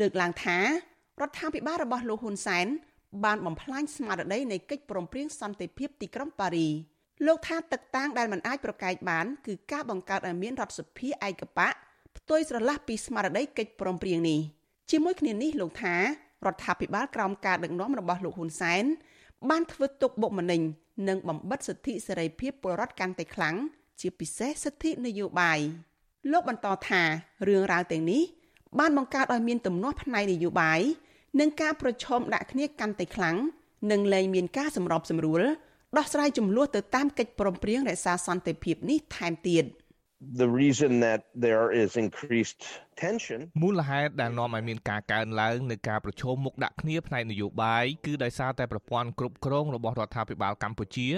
[0.00, 0.58] លើកឡើងថា
[1.20, 2.66] រដ្ឋាភិបាលរបស់លោកហ៊ុនសែន
[3.24, 6.68] បានបំផ្លាញស្មារតីនៃកិច្ចព្រមព្រៀងសន្តិភាពទីក្រុងប៉ារី
[7.26, 11.70] លោកថាទឹកតាំងដែលមិនអាចប្រកែកបានគឺការបង្កើតឲ្យមានរដ្ឋសភាឯកបៈ
[12.16, 14.40] ផ្ទុយស្រឡះពីស្មារតីកិច្ចព្រមព្រៀងនេះ
[14.90, 16.02] ជាមួយគ្នានេះលោកថារ
[16.54, 18.84] ដ្ឋាភិបាលក្រោមការដឹកនាំរបស់លោកហ៊ុនសែន
[19.50, 20.62] បានធ្វើទុកបុកម្នេញ
[21.08, 23.56] និងបំបិតសិទ្ធិសេរីភាពពលរដ្ឋកាន់តែខ្លាំង
[24.00, 25.58] ជាពិសេសសិទ្ធិនយោបាយ
[26.32, 27.02] លោកបន្តថា
[27.48, 28.22] រឿងរ៉ាវទាំងនេះ
[28.78, 30.80] បានបង្កើតឲ្យមានទំនាស់ផ្នែកនយោបាយ
[31.40, 33.36] និងការប្រឈមដាក់គ្នាកាន់តែខ្លាំង
[33.90, 35.42] និងលែងមានការសម្របសម្រួល
[35.96, 39.64] ដោះស្រាយចំនួនទៅតាមកិច្ចព្រមព្រៀងរក្សាសន្តិភាពនេះថែមទៀត
[40.20, 42.62] the reason that there is increased
[43.04, 51.08] tension មូលហេតុដែលនាំឲ្យមានការកើនឡើងនៃការប្រឈមមុខដាក់គ្នាផ្នែកនយោបាយគឺដោយសារតែប្រព័ន្ធគ្រប់គ្រងរបស់រដ្ឋាភិបាលកម្ពុជា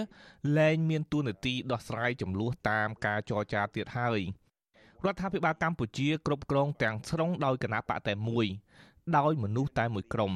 [0.59, 4.21] លែងមានទួនាទីដោះស្រាយចំនួនតាមការចរចាទៀតហើយ
[5.05, 8.47] រដ្ឋាភិបាលកម្ពុជាគ្រប់គ្រងទាំងស្រុងដោយគណៈបកតែមួយ
[9.17, 10.33] ដោយមនុស្សតែមួយក្រុម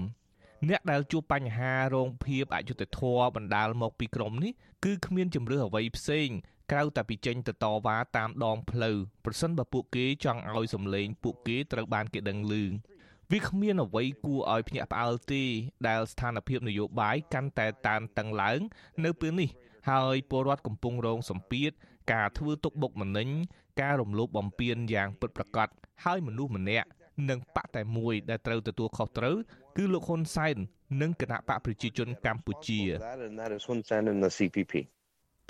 [0.68, 4.52] អ្នកដែលជួបបញ្ហារងភាពអយុត្តិធម៌បណ្ដាលមកពីក្រុមនេះ
[4.84, 6.28] គឺគ្មានជំរឿអ្វីផ្សេង
[6.70, 12.52] ក្រៅតែពីចេញទៅតវ៉ាតាមដងផ្លូវប្រសិនបើពួកគេចង់ឲ្យសម្លេងពួកគេត្រូវបានគេដឹងឮ
[13.30, 15.42] វាគ្មានអ្វីគួរឲ្យភ្ញាក់ផ្អើលទេ
[15.88, 18.60] ដែលស្ថានភាពនយោបាយកាន់តែតានតឹងឡើង
[19.04, 19.50] នៅពេលនេះ
[19.90, 21.70] ហើយពលរដ្ឋកំពុងរងសម្ពាធ
[22.12, 23.28] ការធ្វើទុកបុកម្នេញ
[23.80, 25.68] ការរំលោភបំពានយ៉ាងពិតប្រាកដ
[26.04, 26.88] ហើយមនុស្សម្នាក់
[27.28, 29.36] និងបកតែមួយដែលត្រូវទទួលខុសត្រូវ
[29.76, 30.56] គឺលោកហ៊ុនសែន
[31.00, 32.80] និងគណៈបកប្រជាជនកម្ពុជា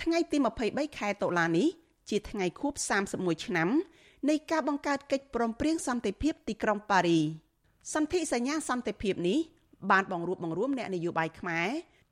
[0.03, 0.37] ថ្ងៃទី
[0.69, 1.69] 23ខែតុលានេះ
[2.11, 2.75] ជាថ្ងៃខួប
[3.11, 3.69] 31ឆ្នាំ
[4.29, 7.21] នៃការបង្កើតកិច្ចព្រមព្រៀងសន្តិភាពទីក្រុងប៉ារី
[7.95, 9.39] សន្ធិសញ្ញាសន្តិភាពនេះ
[9.91, 11.69] បានបង្រួបបង្រួមអ្នកនយោបាយខ្មែរ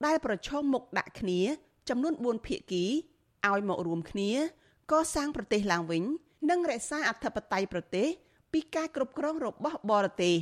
[0.07, 1.41] ដែលប្រឈមមុខដាក់គ្នា
[1.89, 2.84] ចំនួន4ភាគី
[3.49, 4.30] ឲ្យមករួមគ្នា
[4.93, 6.03] កសាងប្រទេសឡើងវិញ
[6.51, 8.07] និងរក្សាអធិបតេយ្យប្រទេស
[8.53, 10.34] ពីការគ្រប់គ្រងរបស់បរទេស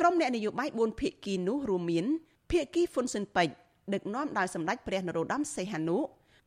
[0.00, 2.06] ក្រុមអ្នកនយោបាយ4ភាគីនោះរួមមាន
[2.50, 3.54] ភាគីហ៊ុនស៊ិនពេជ្រ
[3.94, 5.98] ដឹកនាំដោយសម្ដេចព្រះនរោត្តមសីហនុ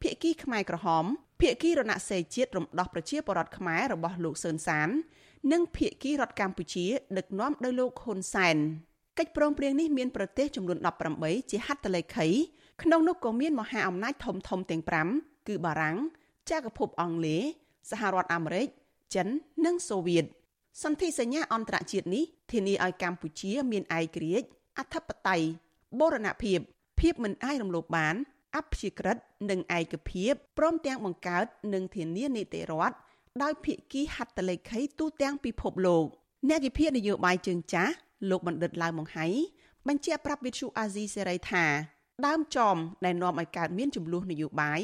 [0.02, 1.06] ភាគីខ្មែរក្រហម
[1.42, 4.90] ភាគីរណសេរីជាតិរំដោះប្រជាពលរដ្ឋខ្មែររបស់លោកសឿនសាន
[5.52, 6.86] និងភាគីរដ្ឋកម្ពុជា
[7.18, 8.58] ដឹកនាំដោយលោកហ៊ុនសែន
[9.18, 10.78] កិច្ចព្រមព្រៀងនេះមានប្រទេសចំនួន
[11.16, 12.28] 18ជាហត្ថលេខី
[12.82, 14.84] ក្នុងនោះក៏មានមហាអំណាចធំធំទាំង
[15.16, 15.98] 5គឺបារាំង
[16.50, 17.44] ចក្រភពអង់គ្លេស
[17.90, 18.68] សហរដ្ឋអាមេរិក
[19.16, 19.28] ចិន
[19.66, 20.26] និងសូវៀត
[20.84, 24.48] សន្ធិសញ្ញាអន្តរជាតិនេះធានាឲ្យកម្ពុជាមានឯករាជ្យ
[24.78, 25.46] អធិបតេយ្យ
[26.00, 26.60] បូរណភាព
[27.00, 28.16] ភាពមិនអាចរំលោភបាន
[28.58, 29.18] អព្យាក្រឹត
[29.50, 32.96] និងឯកភាពព្រមទាំងបង្កើតនិងធានានីតិរដ្ឋ
[33.44, 36.06] ដោយភាគីហត្ថលេខីទូទាំងពិភពលោក
[36.50, 37.94] អ្នកវិភាគនយោបាយជើងចាស់
[38.30, 39.26] លោកបណ្ឌិតឡាវម៉ុងហៃ
[39.88, 41.66] បញ្ជាក់ប្រាប់វិទ្យុអាស៊ីសេរីថា
[42.26, 42.76] ដើមចំ
[43.06, 44.82] ដែលនាំឲ្យកើតមានចំនួននយោបាយ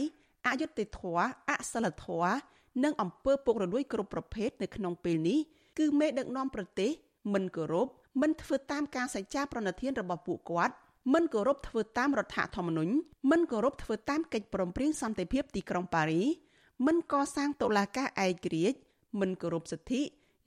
[0.47, 2.35] អយុត្តិធម៌អសិលធម៌
[2.83, 5.39] និងអំពើពុករលួយគ្រប់ប្រភេទនៅក្នុងពេលនេះ
[5.79, 6.91] គឺមេដឹកនាំប្រទេស
[7.33, 7.87] មិនគោរព
[8.21, 10.75] មិនធ្វើតាមការសច្ចាប្រណិធានរបស់ពួកគាត់
[11.13, 12.93] មិនគោរពធ្វើតាមរដ្ឋធម្មនុញ្ញ
[13.31, 16.23] មិនគោរពធ្វើតាមកិច្ចព្រមព្រៀងសន្តិភាពទីក្រុងប៉ារី
[16.85, 18.77] មិនកសាងតុលាការឯករាជ្យ
[19.19, 20.01] មិនគោរពសិទ្ធិ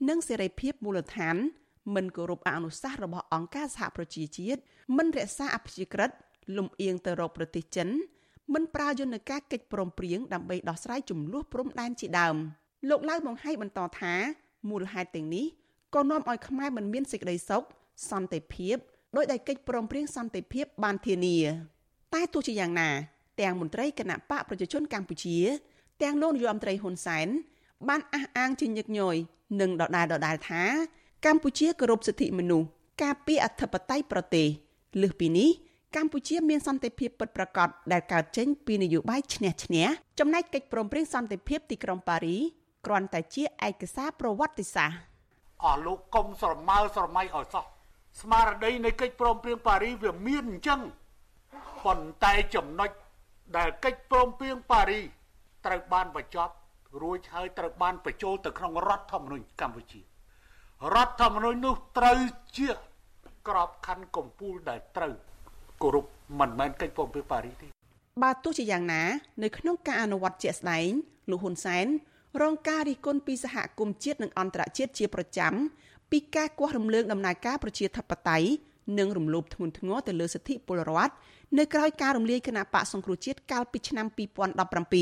[0.09, 1.35] និងសេរីភាពមូលដ្ឋាន
[1.95, 4.61] មិនគោរពអនុសាសន៍របស់អង្គការសហប្រជាជាតិ
[4.97, 6.11] មិនរក្សាអព្យាក្រឹត
[6.57, 7.89] លំអៀងទៅរកប្រទេសចិន
[8.53, 12.35] មិនប្រើយន្តការកិច្ចព្រមព្រៀងដើម្បីដោះស្រាយចំនួនព្រំដែនជាដើម
[12.89, 14.13] លោកឡៅបង្ហាញបន្តថា
[14.69, 15.45] មូលហេតុទាំងនេះ
[15.95, 17.63] ក៏នាំឲ្យខ្មែរមិនមានសេចក្តីសុខ
[18.09, 18.77] សន្តិភាព
[19.15, 21.37] ដោយដែលកិច្ចព្រមព្រៀងសន្តិភាពបានធានា
[22.13, 22.89] តែទោះជាយ៉ាងណា
[23.41, 25.37] ទាំងមន្ត្រីគណៈបកប្រជាជនកម្ពុជា
[26.03, 27.27] ទាំងលោកនាយរដ្ឋមន្ត្រីហ៊ុនសែន
[27.89, 29.15] បានអះអាងជាញឹកញយ
[29.61, 30.63] និងដដែលដដែលថា
[31.25, 32.67] កម្ពុជាគោរពសិទ្ធិមនុស្ស
[33.03, 34.47] ការពារអធិបតេយ្យប្រទេស
[35.01, 35.49] លើសពីនេះ
[35.95, 39.85] កម្ពុជាមានសន្តិភាពពិតប្រាកដដែលកើតចេញពីនយោបាយឈ្នះឈ្នះ
[40.19, 42.37] ចំណែកកិច្ចព្រមព្រៀងសន្តិភាពទីក្រុងប៉ារី
[42.85, 44.99] គ្រាន់តែជាឯកសារប្រវត្តិសាស្ត្រ
[45.63, 47.65] អស់លោកកុំស្រមើស្រមៃឲ្យសោះ
[48.21, 50.81] ស្មារតីនៃកិច្ចព្រមព្រៀងប៉ារីវាមានអញ្ចឹង
[51.85, 52.89] ប៉ុន្តែចំណុច
[53.57, 54.99] ដែលកិច្ចព្រមព្រៀងប៉ារី
[55.65, 56.53] ត្រូវបានបញ្ចប់
[57.03, 60.01] រួចហើយត្រូវបានបញ្ចូលទៅក្នុងរដ្ឋធម្មនុញ្ញកម្ពុជា
[60.95, 62.19] រដ្ឋធម្មនុញ្ញនោះត្រូវ
[62.57, 62.69] ជា
[63.47, 65.13] ក្របខ័ណ្ឌកម្ពុជាដែលត្រូវ
[65.81, 66.05] គោរព
[66.39, 67.67] មិនមែនកិច្ចព្រមព្រៀងប៉ារីទេ
[68.23, 69.03] បើទោះជាយ៉ាងណា
[69.43, 70.89] នៅក្នុងការអនុវត្តជាក់ស្ដែង
[71.31, 71.87] លោកហ៊ុនសែន
[72.41, 75.53] រងការរិះគន់ពីសហគមន៍ជាតិនិងអន្តរជាតិជាប្រចាំ
[76.11, 78.47] ពីការគាស់រំលើងដំណើរការប្រជាធិបតេយ្យ
[78.99, 81.13] និងរំលោភធ្ងន់ធ្ងរទៅលើសិទ្ធិពលរដ្ឋ
[81.57, 84.05] នៅក្រៅការរំលាយគណៈបកសង្គ្រោះជាតិកាលពីឆ្នាំ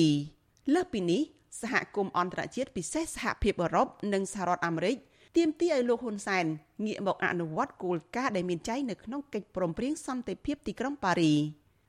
[0.09, 1.21] 2017លើសពីនេះ
[1.61, 4.97] សហគមន៍អន្តរជាតិពិសេសសហភាពអឺរ៉ុបនិងសហរដ្ឋអាមេរិក
[5.37, 6.45] ទាមទារឲ្យលោកហ៊ុនសែន
[6.85, 11.33] ងាកមកអនុវត្តគោលការណ៍ដែលមានចែងនៅក្នុងកិច្ចព្រមព្រៀងសន្តិភាពទីក្រុងប៉ារី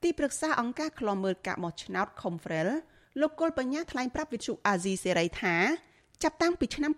[0.03, 2.69] ទីប្រឹក្សាអង្គការឃ្លាំមើលការបោះឆ្នោត Confrel
[3.21, 5.55] លោកគុលបញ្ញាថ្លែងប្រាប់វិទ្យុអាស៊ីសេរីថា
[6.23, 6.93] ចាប់តាំងពីឆ្នាំ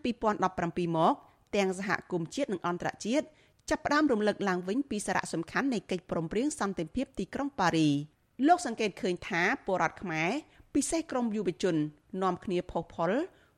[0.45, 1.15] 2017មក
[1.57, 3.27] ទាំងសហគមន៍ជាតិនិងអន្តរជាតិ
[3.71, 7.89] ចាប់ផ្ដើមរំលឹកឡើងវិញពីសារៈសំខាន់នៃកិច្ចព្រមព្រៀងសន្តិភាពទីក្រុងប៉ារី
[8.47, 10.31] លោកសង្កេតឃើញថាពលរដ្ឋខ្មែរ
[10.75, 11.77] ពិសេសក្រមយុវជន
[12.23, 13.11] នាំគ្នាផុសផុល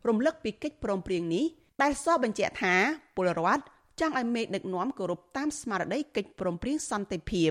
[0.08, 1.44] រំលឹកពីកិច្ចព្រមព្រៀងនេះ
[1.82, 2.74] ដែលសរបញ្ជាក់ថា
[3.16, 3.62] ពលរដ្ឋ
[4.00, 7.50] ចង់ឲ្យមេដឹកនាំគោរពតាមស្មារតីកិច្ចព្រមព្រៀងសន្តិភាព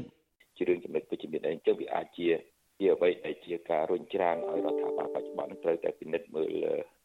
[0.57, 2.27] ជារឿងចំណុចវិជ្ជមានអីចឹងវាអាចជា
[2.79, 6.55] ជាអ្វីដែលជាការរុញច្រានឲ្យរដ្ឋាភិបាលបច្ចុប្បន្នត្រូវតែពិនិត្យមើល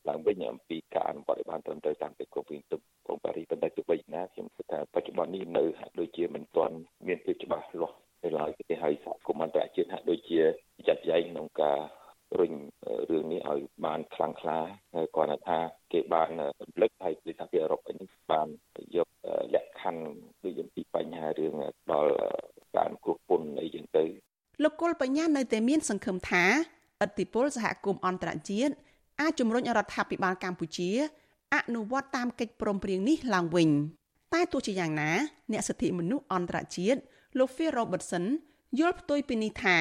[0.09, 6.76] ឡើងវិញអំពីការអនុវត្តឲ្យបានត្រឹមត្រូវតាមកិច្ចព្រមព្រៀងទុកក្រុងប៉ារីប៉ុន្តែទោះបីណាខ្ញុំគិតថាបច្ចុប្បន្ននេះនៅហាក់ដូចជាមិនទាន់
[7.07, 10.41] មានភាពច្បាស់លាស់នៅឡើយទេហើយសហគមន៍អន្តរជាតិហាក់ដូចជា
[10.89, 11.78] ចាត់ចែងក្នុងការ
[12.39, 12.53] រុញ
[13.11, 14.59] រឿងនេះឲ្យបានខ្លាំងក្លា
[14.95, 15.59] ហើយគាត់ថា
[15.93, 16.01] គេ
[22.76, 24.05] ការគ្រប់ពន្ធអីចឹងទៅ
[24.62, 26.45] លោកគុលបញ្ញា នៅតែមានសង្ឃឹមថា
[27.05, 28.74] ឥទ្ធិពលសហគមន៍អន្តរជាតិ
[29.20, 30.91] អាចជំរុញរដ្ឋាភិបាលកម្ពុជា
[31.55, 33.70] អនុវត្តតាមកិច្ចព្រមព្រៀងនេះឡើងវិញ
[34.34, 35.11] តែទោះជាយ៉ាងណា
[35.53, 37.01] អ្នកសិទ្ធិមនុស្សអន្តរជាតិ
[37.39, 38.24] លោក Phil Robertson
[38.78, 39.76] យល់ផ្ទុយពីនេះថា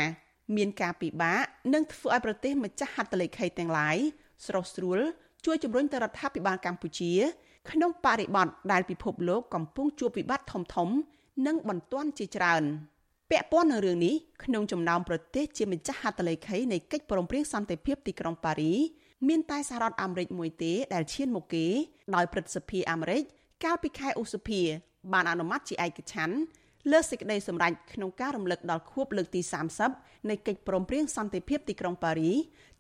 [0.56, 1.42] មានការពិបាក
[1.74, 3.98] នឹងធ្វើឲ្យប្រទេសម្ចាស់ហត្ថលេខីទាំងឡាយ
[4.46, 5.00] ស្រស់ស្រួល
[5.46, 7.14] ជួយជំរុញទៅរដ្ឋាភិបាលកម្ពុជា
[7.72, 10.90] ក្នុងបរិបទដែលពិភពលោកកំពុងជួបវិបត្តិធំធំ
[11.48, 12.64] និងបន្ទាន់ជាច្រើន
[13.32, 18.74] ពាក់ព័ន្ធនឹងរឿងនេះក្នុងចំណោមប្រទេសជាម្ចាស់ហត្ថលេខីនៃកិច្ចព្រមព្រៀងសន្តិភាពទីក្រុងប៉ារី
[19.28, 21.66] មានតែសហរដ្ឋអាមេរិកមួយទេដែលឈានមកគេ
[22.16, 23.24] ដោយព្រឹទ្ធសភាអាមេរិក
[23.64, 24.62] កាលពីខែឧសភា
[25.14, 26.36] បានអនុម័តជាឯកច្ឆ័ន្ទ
[26.92, 29.42] លើសេចក្តីសម្រេចក្នុងការរំលឹកដល់ខួបលើកទី
[29.86, 32.32] 30នៃកិច្ចព្រមព្រៀងសន្តិភាពទីក្រុងប៉ារី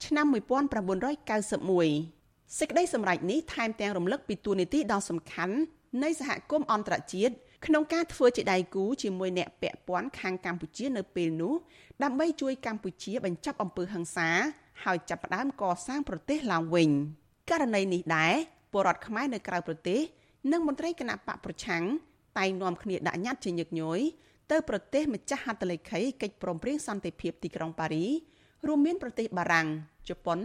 [0.05, 5.55] ឆ្នាំ1991សេចក្តីសម្រេចនេះថែមទាំងរំលឹកពីទួលនីតិដ៏សំខាន់
[6.03, 7.33] នៃសហគមន៍អន្តរជាតិ
[7.65, 11.53] ក្នុងការធ្វើជាដៃគូជាមួយអ្នកពាក់ព័ន្ធខាងកម្ពុជានៅពេលនោះ
[12.03, 14.29] ដើម្បីជួយកម្ពុជាបញ្ចប់អំពើហិង្សា
[14.83, 16.89] ហើយចាប់ផ្ដើមកសាងប្រទេសឡើងវិញ
[17.49, 18.33] ករណីនេះដែរ
[18.71, 19.99] ពលរដ្ឋខ្មែរនៅក្រៅប្រទេស
[20.51, 21.83] និងមន្ត្រីគណៈបកប្រឆាំង
[22.37, 23.99] តែងនាំគ្នាដាក់ញត្តិជាញឹកញយ
[24.51, 28.05] ទៅប្រទេសម្ចាស់ហត្ថលេខីកិច្ចព្រមព្រៀងសន្តិភាពទីក្រុងប៉ារី
[28.67, 29.67] រួមមានប្រទេសបារាំង
[30.09, 30.39] ជប៉ុន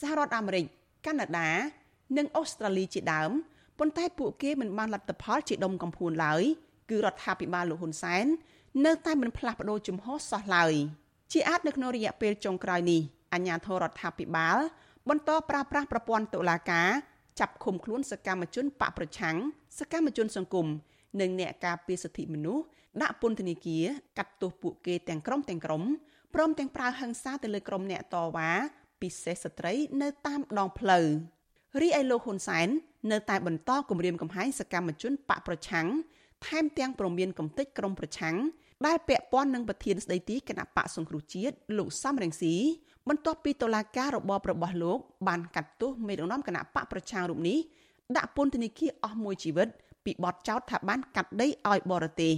[0.00, 0.64] សហរដ្ឋអាមេរិក
[1.06, 1.50] កាណាដា
[2.16, 3.30] និងអូស្ត្រាលីជាដើម
[3.82, 6.42] ប៉ុន្តែពួកគេមិនបានលទ្ធផលជាដុំកំភួនឡើយ
[6.90, 8.26] គឺរដ្ឋាភិបាលលោកហ៊ុនសែន
[8.86, 10.72] នៅតែមិនផ្លាស់ប្ដូរជំហរសោះឡើយ
[11.32, 13.00] ជាអាចនៅក្នុងរយៈពេលចុងក្រោយនេះ
[13.32, 14.58] អាជ្ញាធររដ្ឋាភិបាល
[15.08, 16.88] បន្តប្រើប្រាស់ប្រព័ន្ធតុលាការ
[17.40, 19.36] ចាប់ឃុំខ្លួនសកម្មជនបកប្រឆាំង
[19.78, 20.66] សកម្មជនសង្គម
[21.20, 22.64] និងអ្នកការពារសិទ្ធិមនុស្ស
[23.02, 23.84] ដាក់ពន្ធនាគារ
[24.18, 25.82] កាត់ទោសពួកគេទាំងក្រុមទាំងក្រុម
[26.34, 28.50] ព្រមទាំងប្រើហិង្សាទៅលើក្រុមអ្នកតវ៉ា
[29.00, 31.06] ពិសេសស្ត្រីនៅតាមដងផ្លូវ
[31.80, 32.68] រីឯលោកហ៊ុនសែន
[33.10, 35.86] នៅតែបន្តគម្រាមកំហែងសកម្មជនបកប្រឆាំង
[36.46, 38.36] ថែមទាំងប្រមានកំទេចក្រុមប្រឆាំង
[38.86, 42.54] ដែលពាក់ព័ន្ធនឹងប្រធានស្ដីទីគណៈបកសង្គ្រោះជាតិលោកសំរងស៊ី
[43.08, 44.98] បន្ទាប់ពីតុលាការរបបរបស់លោក
[45.28, 47.58] បានកាត់ទោសមេដឹកនាំគណៈបកប្រឆាំងរូបនេះ
[48.16, 49.68] ដាក់ពន្ធនាគារអស់មួយជីវិត
[50.04, 52.34] ពីបទចោទថាបានកាត់ដីឲ្យបរទេស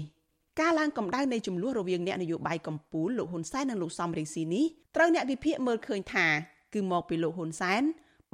[0.60, 4.64] ការឡើងកម្ដៅនៃចំនួនរវាងអ្នកនយោបាយកម្ពុជាលោកហ៊ុនសែននិងលោកសំរងស៊ីនេះ
[4.96, 6.26] ត្រូវអ្នកវិភាគមើលឃើញថា
[6.74, 7.82] គឺមកពីលោកហ៊ុនសែន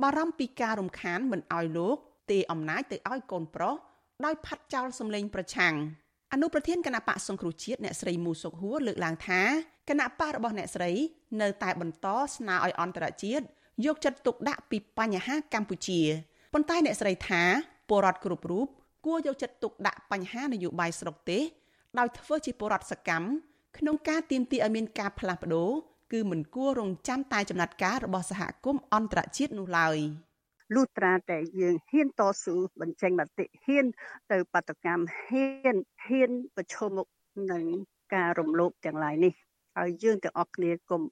[0.02, 1.96] បារម្ភពីការរំខានមិនឲ្យលោក
[2.30, 3.74] ទេអំណាចទៅឲ្យកូនប្រុស
[4.24, 5.74] ដោយផាត់ចោលសម្លេងប្រឆាំង
[6.32, 9.42] អនុប្រធានគណៈបកសង្គ្រោះជាតិអ្នកស្រីមូសុកហួរលើកឡើងថា
[9.88, 10.92] គណៈបករបស់អ្នកស្រី
[11.40, 12.06] នៅតែបន្ត
[12.36, 13.44] ស្នើឲ្យអន្តរជាតិ
[13.86, 16.00] យកចិត្តទុកដាក់ពីបញ្ហាកម្ពុជា
[16.52, 17.42] ប៉ុន្តែអ្នកស្រីថា
[17.88, 18.66] ពលរដ្ឋគ្រប់រូប
[19.06, 21.42] គួរយកចិត្តទុកដាក់បញ្ហានយោបាយស្រុកទេស
[21.98, 23.26] ដោយធ្វើជាពលរដ្ឋសកម្ម
[23.78, 25.70] ក្នុងការទាមទារឲ្យមានការផ្លាស់ប្ដូរ
[26.12, 29.98] គឺមិនគួររងចាំតែចំណាត់ការរបស់សហគមន៍អន្តរជាតិនោះឡើយ
[30.74, 33.86] លុះត្រាតែយើងហ៊ានតស៊ូបញ្ចេញមតិហ៊ាន
[34.32, 37.06] ទៅបដកម្មហ៊ានហ៊ានប្រឈមមុខ
[37.52, 37.64] នឹង
[38.14, 39.32] ការរំលោភទាំងឡាយនេះ
[39.78, 41.02] ហើយយើងទាំងអស់គ្នាគុំ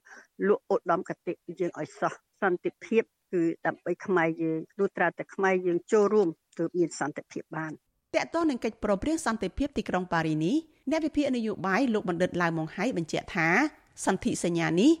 [0.47, 3.03] លក់ឧត្តមគតិយើងឲ្យសោះសន្តិភាព
[3.33, 6.27] គឺដើម្បីខ្មែរយើងលុះត្រាតែខ្មែរយើងចូលរួម
[6.59, 7.71] ទើបមានសន្តិភាពបាន
[8.15, 10.55] តកតងនឹងកិច្ចប្រព្រឹត្តសន្តិភាពទីក្រុងប៉ារីនេះ
[10.89, 13.49] អ្នកវិភាគនយោបាយលោកបណ្ឌិតឡាវម៉ុងហៃបញ្ជាក់ថា
[14.05, 14.91] សន្ធិសញ្ញានេះ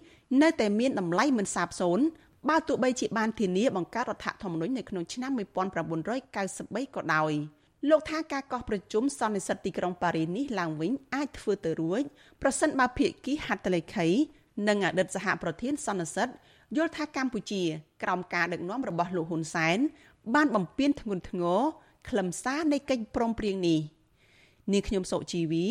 [0.41, 2.05] នៅតែមានតម្លៃមិនសាបសូន្យ
[2.47, 7.33] បើទោះបីជាបានធានាបង្កើតរដ្ឋធម្មនុញ្ញនៅក្នុងឆ្នាំ1993ក៏ដោយ
[7.89, 12.01] លោកថាការកោះប្រជុំសន្និសីទទីក្រុងប៉ារីនេះឡើងវិញអាចធ្វើទៅរួច
[12.41, 14.07] ប្រសិនបើភាគីហត្ថលេខី
[14.67, 16.29] និងអតីតសហប្រធានសន្និសីទ
[16.77, 17.63] យល់ថាកម្ពុជា
[18.03, 19.77] ក្រោមការដឹកនាំរបស់លោកហ៊ុនសែន
[20.35, 21.61] បានបំពេញធ្ងន់ធ្ងរ
[22.09, 23.79] ខ្លឹមសារនៃកិច្ចព្រមព្រៀងនេះ
[24.73, 25.65] នាងខ្ញុំសុជីវី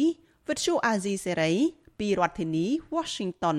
[0.48, 1.52] វិទ្យុអាស៊ីសេរី
[1.98, 3.58] ពីរដ្ឋធានី Washington